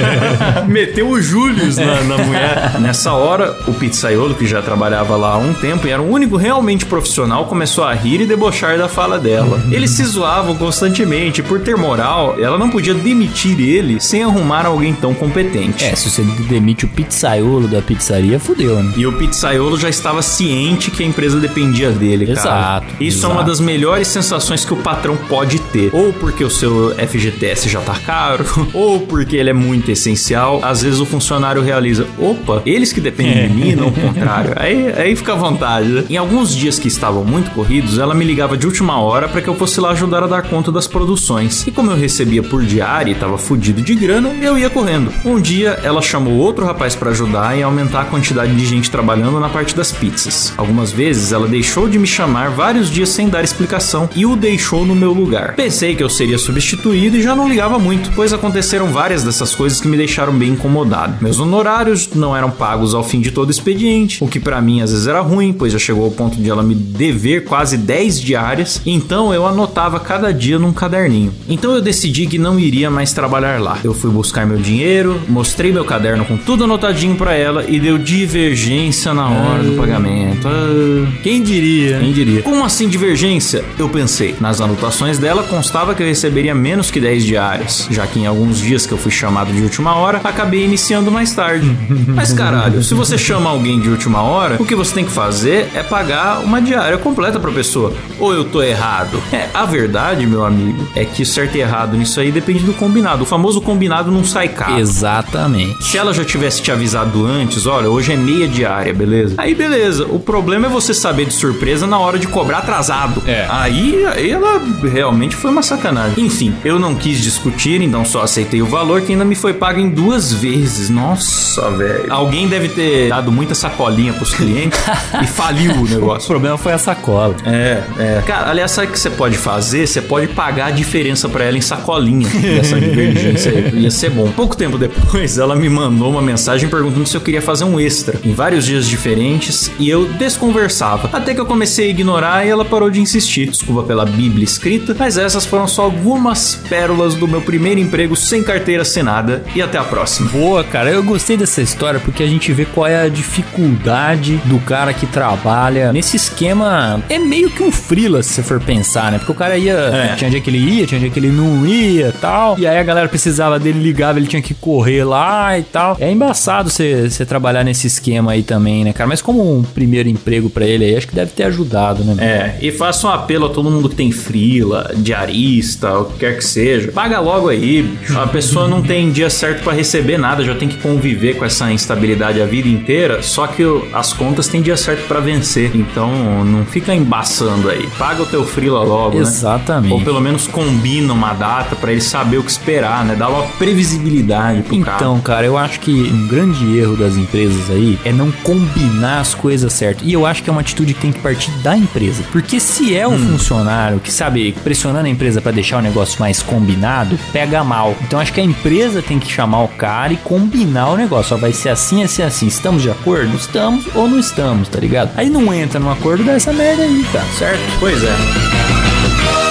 [0.66, 2.80] Meteu o Július na, na mulher.
[2.80, 6.38] Nessa hora, o pizzaiolo, que já trabalhava lá há um tempo e era o único
[6.38, 9.60] realmente profissional, começou a rir e debochar da fala dela.
[9.70, 11.42] Eles se zoavam constantemente.
[11.42, 15.84] Por ter moral, ela não podia demitir ele sem arrumar alguém tão competente.
[15.84, 18.94] É, se você demite o pizzaiolo da pizzaria, fudeu, né?
[18.96, 22.38] E o pizzaiolo já estava ciente que a empresa dependia dele, cara.
[22.40, 23.32] Exato, Isso exato.
[23.32, 25.90] é uma das melhores sensações que o patrão pode ter.
[25.92, 30.60] Ou porque o seu FGTS já tá caro, ou porque ele é muito essencial.
[30.62, 34.52] Às vezes o funcionário realiza, opa, eles que dependem de mim, não o contrário.
[34.56, 35.88] Aí, aí fica à vontade.
[35.88, 36.04] né?
[36.10, 39.48] Em alguns dias que estavam muito corridos, ela me ligava de última hora para que
[39.48, 41.66] eu fosse lá ajudar a dar conta das produções.
[41.66, 45.12] E como eu recebia por diária e tava fudido de grana, eu ia correndo.
[45.24, 49.40] Um dia ela chamou outro rapaz para ajudar e aumentar a quantidade de gente trabalhando
[49.40, 50.52] na parte das pizzas.
[50.56, 54.84] Algumas vezes ela deixou de me chamar vários dias sem dar explicação e o deixou
[54.84, 55.23] no meu lugar.
[55.56, 59.80] Pensei que eu seria substituído e já não ligava muito, pois aconteceram várias dessas coisas
[59.80, 61.14] que me deixaram bem incomodado.
[61.20, 64.80] Meus honorários não eram pagos ao fim de todo o expediente, o que pra mim
[64.80, 68.20] às vezes era ruim, pois já chegou ao ponto de ela me dever quase 10
[68.20, 71.32] diárias, então eu anotava cada dia num caderninho.
[71.48, 73.78] Então eu decidi que não iria mais trabalhar lá.
[73.84, 77.98] Eu fui buscar meu dinheiro, mostrei meu caderno com tudo anotadinho pra ela e deu
[77.98, 80.46] divergência na hora do pagamento.
[80.46, 81.98] Ah, Quem diria?
[81.98, 82.42] quem diria?
[82.42, 83.64] Como assim divergência?
[83.78, 84.34] Eu pensei.
[84.40, 88.58] Nas anotações dela constava que eu receberia menos que 10 diárias, já que em alguns
[88.58, 91.70] dias que eu fui chamado de última hora, acabei iniciando mais tarde.
[92.08, 95.68] Mas caralho, se você chama alguém de última hora, o que você tem que fazer
[95.74, 97.92] é pagar uma diária completa pra pessoa.
[98.18, 99.22] Ou eu tô errado?
[99.32, 103.22] É, a verdade, meu amigo, é que certo e errado nisso aí depende do combinado.
[103.22, 104.78] O famoso combinado não sai caro.
[104.78, 105.82] Exatamente.
[105.84, 109.34] Se ela já tivesse te avisado antes, olha, hoje é meia diária, beleza?
[109.38, 110.06] Aí beleza.
[110.06, 113.22] O problema é você saber de surpresa na hora de cobrar atrasado.
[113.26, 113.46] É.
[113.48, 114.60] Aí, aí ela
[115.04, 116.24] realmente foi uma sacanagem.
[116.24, 119.78] Enfim, eu não quis discutir, então só aceitei o valor que ainda me foi pago
[119.78, 120.88] em duas vezes.
[120.88, 122.10] Nossa, velho.
[122.10, 124.80] Alguém deve ter dado muita sacolinha pros clientes
[125.22, 126.26] e faliu o O negócio.
[126.28, 127.36] problema foi a sacola.
[127.44, 128.22] É, é.
[128.26, 129.86] Cara, aliás, sabe o que você pode fazer?
[129.86, 133.50] Você pode pagar a diferença pra ela em sacolinha dessa divergência.
[133.76, 134.30] Ia ser bom.
[134.32, 138.18] Pouco tempo depois, ela me mandou uma mensagem perguntando se eu queria fazer um extra
[138.24, 141.10] em vários dias diferentes e eu desconversava.
[141.12, 143.50] Até que eu comecei a ignorar e ela parou de insistir.
[143.50, 148.42] Desculpa pela bíblia escrita, mas essas foram só algumas pérolas do meu primeiro emprego sem
[148.42, 149.42] carteira assinada.
[149.54, 150.30] E até a próxima.
[150.30, 154.58] Boa, cara, eu gostei dessa história porque a gente vê qual é a dificuldade do
[154.60, 157.02] cara que trabalha nesse esquema.
[157.08, 159.18] É meio que um freela, se você for pensar, né?
[159.18, 159.74] Porque o cara ia.
[159.74, 160.14] É.
[160.16, 162.58] Tinha dia que ele ia, tinha dia que ele não ia tal.
[162.58, 165.96] E aí a galera precisava dele, ligava, ele tinha que correr lá e tal.
[166.00, 169.08] É embaçado você você trabalhar nesse esquema aí também, né, cara?
[169.08, 172.14] Mas como um primeiro emprego pra ele aí, acho que deve ter ajudado, né?
[172.24, 176.36] É, e faça um apelo a todo mundo que tem frila, diarista, o que quer
[176.36, 176.92] que seja.
[176.92, 178.18] Paga logo aí, bicho.
[178.18, 181.70] A pessoa não tem dia certo pra receber nada, já tem que conviver com essa
[181.72, 183.62] instabilidade a vida inteira, só que
[183.92, 185.70] as contas têm dia certo pra vencer.
[185.74, 187.88] Então, não fica embaçando aí.
[187.98, 189.22] Paga o teu frila logo, né?
[189.22, 189.92] Exatamente.
[189.92, 193.14] Ou pelo menos combina uma data pra ele saber o que esperar, né?
[193.14, 194.96] Dá uma previsibilidade pro cara.
[194.96, 199.34] Então, cara, eu acho que um grande erro das empresas aí é não combinar as
[199.34, 200.04] coisas certo.
[200.04, 202.22] E eu acho que é uma atitude que tem que partir da empresa.
[202.32, 206.42] Porque se é o funcionário que sabe pressionando a empresa pra deixar o negócio mais
[206.42, 207.94] combinado, pega mal.
[208.02, 211.36] Então acho que a empresa tem que chamar o cara e combinar o negócio.
[211.36, 212.48] Ó, vai ser assim, assim, assim.
[212.48, 213.36] Estamos de acordo?
[213.36, 215.12] Estamos ou não estamos, tá ligado?
[215.14, 217.60] Aí não entra num acordo dessa merda aí, tá certo?
[217.78, 219.43] Pois é.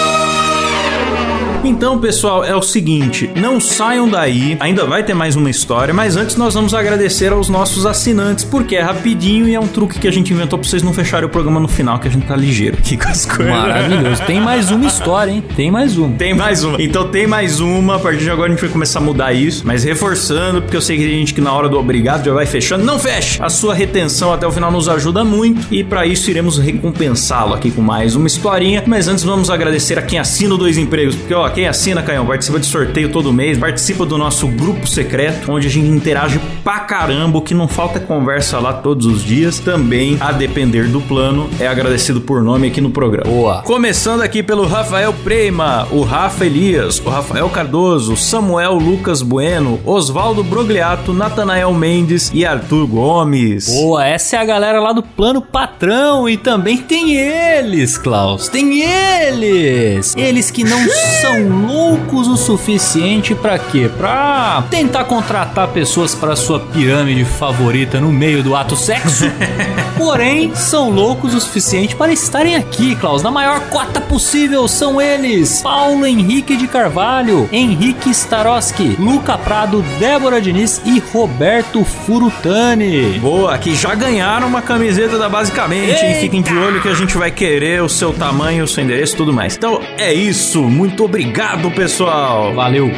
[1.64, 6.18] Então, pessoal, é o seguinte, não saiam daí, ainda vai ter mais uma história, mas
[6.18, 10.08] antes nós vamos agradecer aos nossos assinantes, porque é rapidinho e é um truque que
[10.08, 12.36] a gente inventou pra vocês não fecharem o programa no final, que a gente tá
[12.36, 13.48] ligeiro aqui com as coisas.
[13.48, 14.22] Maravilhoso.
[14.24, 15.44] Tem mais uma história, hein?
[15.56, 16.16] Tem mais uma.
[16.18, 16.82] Tem mais uma.
[16.82, 17.96] Então tem mais uma.
[17.96, 19.64] A partir de agora a gente vai começar a mudar isso.
[19.66, 22.46] Mas reforçando, porque eu sei que tem gente que na hora do obrigado já vai
[22.46, 22.84] fechando.
[22.84, 23.42] Não feche!
[23.42, 25.66] A sua retenção até o final nos ajuda muito.
[25.74, 28.84] E para isso iremos recompensá-lo aqui com mais uma historinha.
[28.86, 31.16] Mas antes vamos agradecer a quem assina o Dois Empregos.
[31.16, 33.58] Porque, ó, quem assina, Canhão, participa de sorteio todo mês.
[33.58, 37.38] Participa do nosso grupo secreto, onde a gente interage pra caramba.
[37.38, 39.60] O que não falta é conversa lá todos os dias.
[39.60, 43.30] Também, a depender do plano, é agradecido por nome aqui no programa.
[43.30, 43.62] Boa.
[43.62, 50.44] Começando aqui pelo Rafael Prema, o Rafa Elias, o Rafael Cardoso, Samuel Lucas Bueno, Oswaldo
[50.44, 53.68] Brogliato, Natanael Mendes e Arthur Gomes.
[53.68, 58.48] Boa, essa é a galera lá do plano patrão e também tem eles, Klaus.
[58.48, 60.16] Tem eles!
[60.18, 60.80] Eles que não
[61.22, 63.90] são loucos o suficiente pra quê?
[63.98, 69.26] Pra tentar contratar pessoas para sua pirâmide favorita no meio do ato sexo.
[69.98, 74.68] porém são loucos o suficiente para estarem aqui, Klaus, na maior cota possível.
[74.68, 83.20] São eles: Paulo Henrique de Carvalho, Henrique Staroski, Luca Prado, Débora Diniz e Roberto Furutani.
[83.20, 86.20] Boa, que já ganharam uma camiseta da Basicamente, hein?
[86.20, 89.18] Fiquem de olho que a gente vai querer o seu tamanho, o seu endereço e
[89.18, 89.56] tudo mais.
[89.58, 90.62] Então é isso.
[90.62, 92.54] Muito obrigado, pessoal.
[92.54, 92.90] Valeu.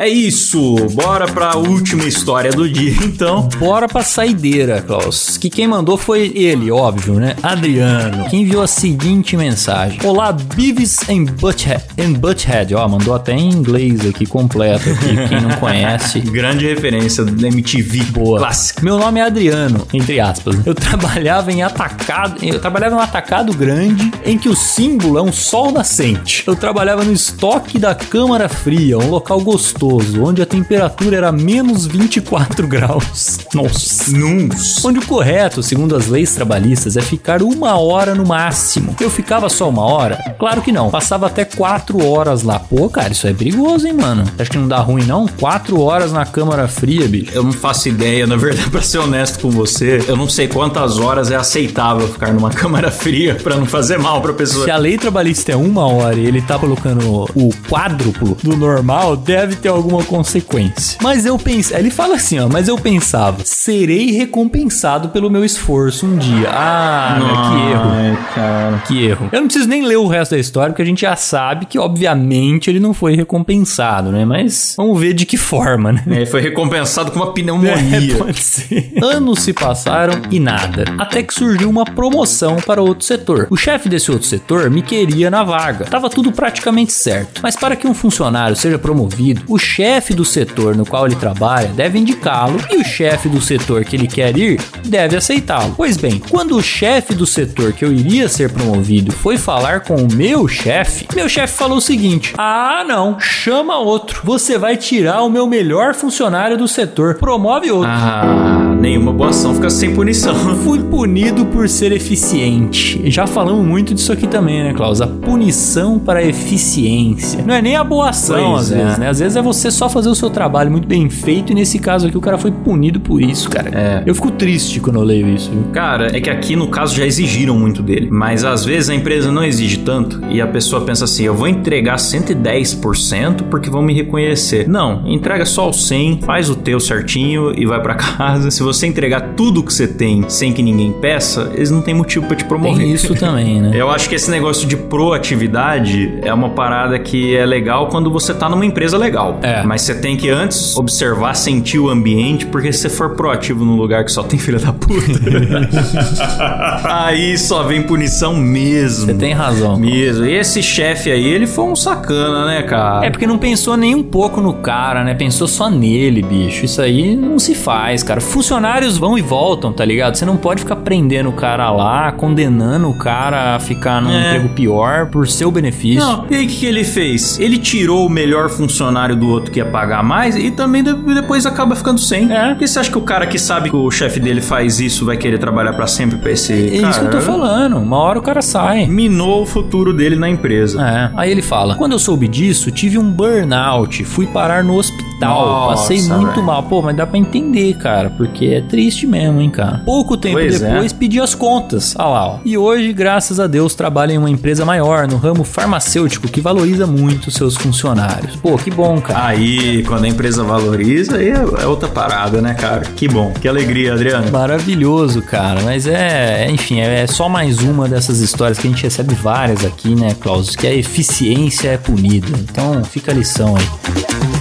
[0.00, 0.76] É isso.
[0.94, 3.50] Bora pra última história do dia, então.
[3.58, 5.36] Bora pra saideira, Klaus.
[5.36, 7.36] Que quem mandou foi ele, óbvio, né?
[7.42, 11.84] Adriano, que enviou a seguinte mensagem: Olá, Beavis and Butthead.
[11.98, 12.74] And Butthead.
[12.74, 14.88] Ó, mandou até em inglês aqui completo.
[14.88, 16.20] Aqui, quem não conhece.
[16.32, 18.04] Grande referência da MTV.
[18.04, 18.38] Boa.
[18.38, 18.82] Clássica.
[18.82, 20.56] Meu nome é Adriano, entre aspas.
[20.64, 25.22] Eu trabalhava em atacado, eu trabalhava em um atacado grande em que o símbolo é
[25.22, 26.42] um sol nascente.
[26.46, 31.86] Eu trabalhava no estoque da Câmara Fria, um local gostoso, onde a temperatura era menos
[31.86, 33.38] 24 graus.
[33.54, 34.10] Nossa.
[34.16, 34.84] Nums.
[34.84, 38.94] Onde o correto, segundo as leis trabalhistas, é ficar uma hora no máximo.
[39.00, 40.16] Eu ficava só uma hora?
[40.38, 40.90] Claro que não.
[40.90, 42.58] Passava até quatro horas lá.
[42.58, 44.24] Pô, cara, isso é perigoso, hein, mano?
[44.38, 45.26] Acho que não dá ruim, não?
[45.26, 47.32] Quatro horas na câmara fria, bicho.
[47.34, 50.98] Eu não faço ideia, na verdade, pra ser honesto com você, eu não sei quantas
[50.98, 54.64] horas é aceitável ficar numa câmara fria pra não fazer mal pra pessoa.
[54.64, 59.16] Se a lei trabalhista é uma hora e ele tá colocando o quádruplo do normal,
[59.16, 60.98] deve ter alguma consequência.
[61.02, 66.06] Mas eu pensei, ele fala assim, ó, mas eu pensava, serei recompensado pelo meu esforço
[66.06, 66.48] um dia.
[66.50, 67.18] Ah,
[67.50, 68.18] que erro.
[68.34, 68.82] Cara.
[68.86, 69.28] Que erro.
[69.32, 71.78] Eu não preciso nem ler o resto da história, porque a gente já sabe que,
[71.78, 74.24] obviamente, ele não foi recompensado, né?
[74.24, 76.04] Mas vamos ver de que forma, né?
[76.08, 77.70] É, foi recompensado com uma pneumonia.
[77.90, 78.92] É, pode ser.
[79.02, 80.84] Anos se passaram e nada.
[80.98, 83.46] Até que surgiu uma promoção para outro setor.
[83.50, 85.84] O chefe desse outro setor me queria na vaga.
[85.84, 87.40] Tava tudo praticamente certo.
[87.42, 91.68] Mas para que um funcionário seja promovido, o chefe do setor no qual ele trabalha
[91.68, 95.74] deve indicá-lo e o chefe do setor que ele quer ir deve aceitá-lo.
[95.76, 99.94] Pois bem, quando o chefe do setor que eu iria ser promovido foi falar com
[99.94, 104.22] o meu chefe, meu chefe falou o seguinte: Ah, não, chama outro.
[104.24, 107.14] Você vai tirar o meu melhor funcionário do setor.
[107.14, 107.90] Promove outro.
[107.90, 110.34] Ah, nenhuma boa ação fica sem punição.
[110.64, 113.00] Fui punido por ser eficiente.
[113.10, 115.00] Já falamos muito disso aqui também, né, Klaus?
[115.00, 117.42] A punição para a eficiência.
[117.46, 118.82] Não é nem a boa ação, Pois às é.
[118.82, 119.08] vezes, né?
[119.08, 122.06] Às vezes é você só fazer o seu trabalho muito bem feito e nesse caso
[122.06, 123.70] aqui o cara foi punido por isso, cara.
[123.72, 124.02] É.
[124.06, 125.64] Eu fico triste quando eu leio isso, viu?
[125.72, 128.08] Cara, é que aqui no caso já exigiram muito dele.
[128.10, 131.48] Mas às vezes a empresa não exige tanto e a pessoa pensa assim: eu vou
[131.48, 134.68] entregar 110% porque vão me reconhecer.
[134.68, 138.50] Não, entrega só o 100, faz o teu certinho e vai pra casa.
[138.50, 142.26] Se você entregar tudo que você tem sem que ninguém peça, eles não têm motivo
[142.26, 142.78] pra te promover.
[142.78, 143.72] Tem isso também, né?
[143.74, 148.34] Eu acho que esse negócio de proatividade é uma parada que é legal quando você
[148.34, 149.38] tá numa empresa legal.
[149.42, 149.62] É.
[149.62, 153.76] Mas você tem que antes observar, sentir o ambiente, porque se você for proativo num
[153.76, 155.00] lugar que só tem filha da puta,
[156.84, 159.06] aí só vem punição mesmo.
[159.06, 159.76] Você tem razão.
[159.78, 160.24] Mesmo.
[160.26, 163.04] E esse chefe aí, ele foi um sacana, né, cara?
[163.06, 165.14] É porque não pensou nem um pouco no cara, né?
[165.14, 166.64] Pensou só nele, bicho.
[166.64, 168.20] Isso aí não se faz, cara.
[168.20, 170.16] Funcionários vão e voltam, tá ligado?
[170.16, 174.28] Você não pode ficar prendendo o cara lá, condenando o cara a ficar num É.
[174.36, 176.00] emprego pior por seu benefício.
[176.00, 177.38] Não, e aí o que, que ele fez?
[177.38, 181.46] Ele tirou o melhor funcionário do outro que ia pagar mais e também de- depois
[181.46, 182.30] acaba ficando sem.
[182.32, 182.48] É.
[182.50, 185.16] Porque você acha que o cara que sabe que o chefe dele faz isso vai
[185.16, 186.52] querer trabalhar pra sempre pra esse.
[186.52, 186.56] É
[186.88, 187.76] isso que eu tô falando.
[187.78, 188.86] Uma hora o cara sai.
[188.86, 190.80] Minou o futuro dele na empresa.
[190.82, 191.10] É.
[191.16, 195.68] Aí ele fala: Quando eu soube disso, tive um burnout, fui parar no hospital, Nossa,
[195.82, 196.42] passei muito velho.
[196.42, 196.62] mal.
[196.62, 199.82] Pô, mas dá pra entender, cara, porque é triste mesmo, hein, cara.
[199.84, 200.72] Pouco tempo Pois é.
[200.72, 201.94] depois pedi as contas.
[201.98, 202.38] Ah lá, ó.
[202.44, 206.86] E hoje, graças a Deus, trabalho em uma empresa maior, no ramo farmacêutico, que valoriza
[206.86, 208.36] muito seus funcionários.
[208.36, 209.26] Pô, que bom, cara.
[209.26, 212.82] Aí, quando a empresa valoriza, aí é é outra parada, né, cara?
[212.96, 213.32] Que bom.
[213.32, 214.30] Que alegria, Adriano.
[214.30, 215.60] Maravilhoso, cara.
[215.62, 219.64] Mas é, é, enfim, é só mais uma dessas histórias que a gente recebe várias
[219.64, 220.54] aqui, né, Klaus?
[220.54, 222.28] Que a eficiência é punida.
[222.38, 224.39] Então fica a lição aí.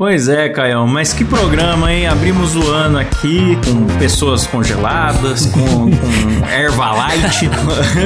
[0.00, 2.06] Pois é, Caião, mas que programa, hein?
[2.06, 7.50] Abrimos o ano aqui com pessoas congeladas, com, com erva light,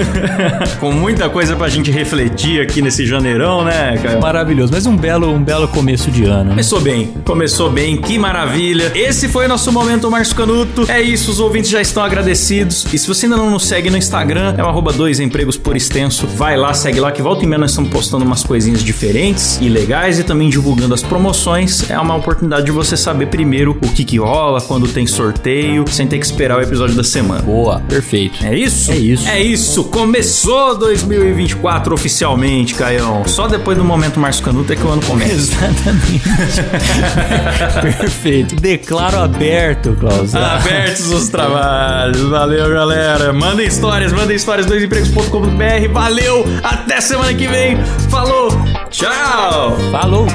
[0.80, 4.20] com muita coisa pra gente refletir aqui nesse janeirão, né, Caião?
[4.20, 6.46] Maravilhoso, mas um belo, um belo começo de ano.
[6.46, 6.50] né?
[6.50, 8.90] Começou bem, começou bem, que maravilha.
[8.92, 10.86] Esse foi nosso momento, Márcio Canuto.
[10.88, 12.92] É isso, os ouvintes já estão agradecidos.
[12.92, 15.76] E se você ainda não nos segue no Instagram, é o arroba dois empregos por
[15.76, 16.26] extenso.
[16.26, 19.68] Vai lá, segue lá, que volta e meia nós estamos postando umas coisinhas diferentes e
[19.68, 21.83] legais e também divulgando as promoções.
[21.88, 26.06] É uma oportunidade de você saber primeiro o que que rola, quando tem sorteio, sem
[26.06, 27.42] ter que esperar o episódio da semana.
[27.42, 28.04] Boa, perfeito.
[28.04, 28.44] Perfeito.
[28.44, 28.92] É isso?
[28.92, 29.28] É isso.
[29.28, 29.84] É isso.
[29.84, 33.26] Começou 2024 oficialmente, Caião.
[33.26, 35.32] Só depois do momento Márcio Canuto é que o ano começa.
[35.34, 36.22] Exatamente.
[37.98, 38.56] Perfeito.
[38.56, 40.34] Declaro aberto, Klaus.
[40.34, 42.20] Abertos os trabalhos.
[42.22, 43.32] Valeu, galera.
[43.32, 45.92] Mandem histórias, mandem histórias, doisempregos.com.br.
[45.92, 46.44] Valeu.
[46.62, 47.76] Até semana que vem.
[48.10, 48.48] Falou.
[48.90, 49.76] Tchau.
[49.90, 50.26] Falou.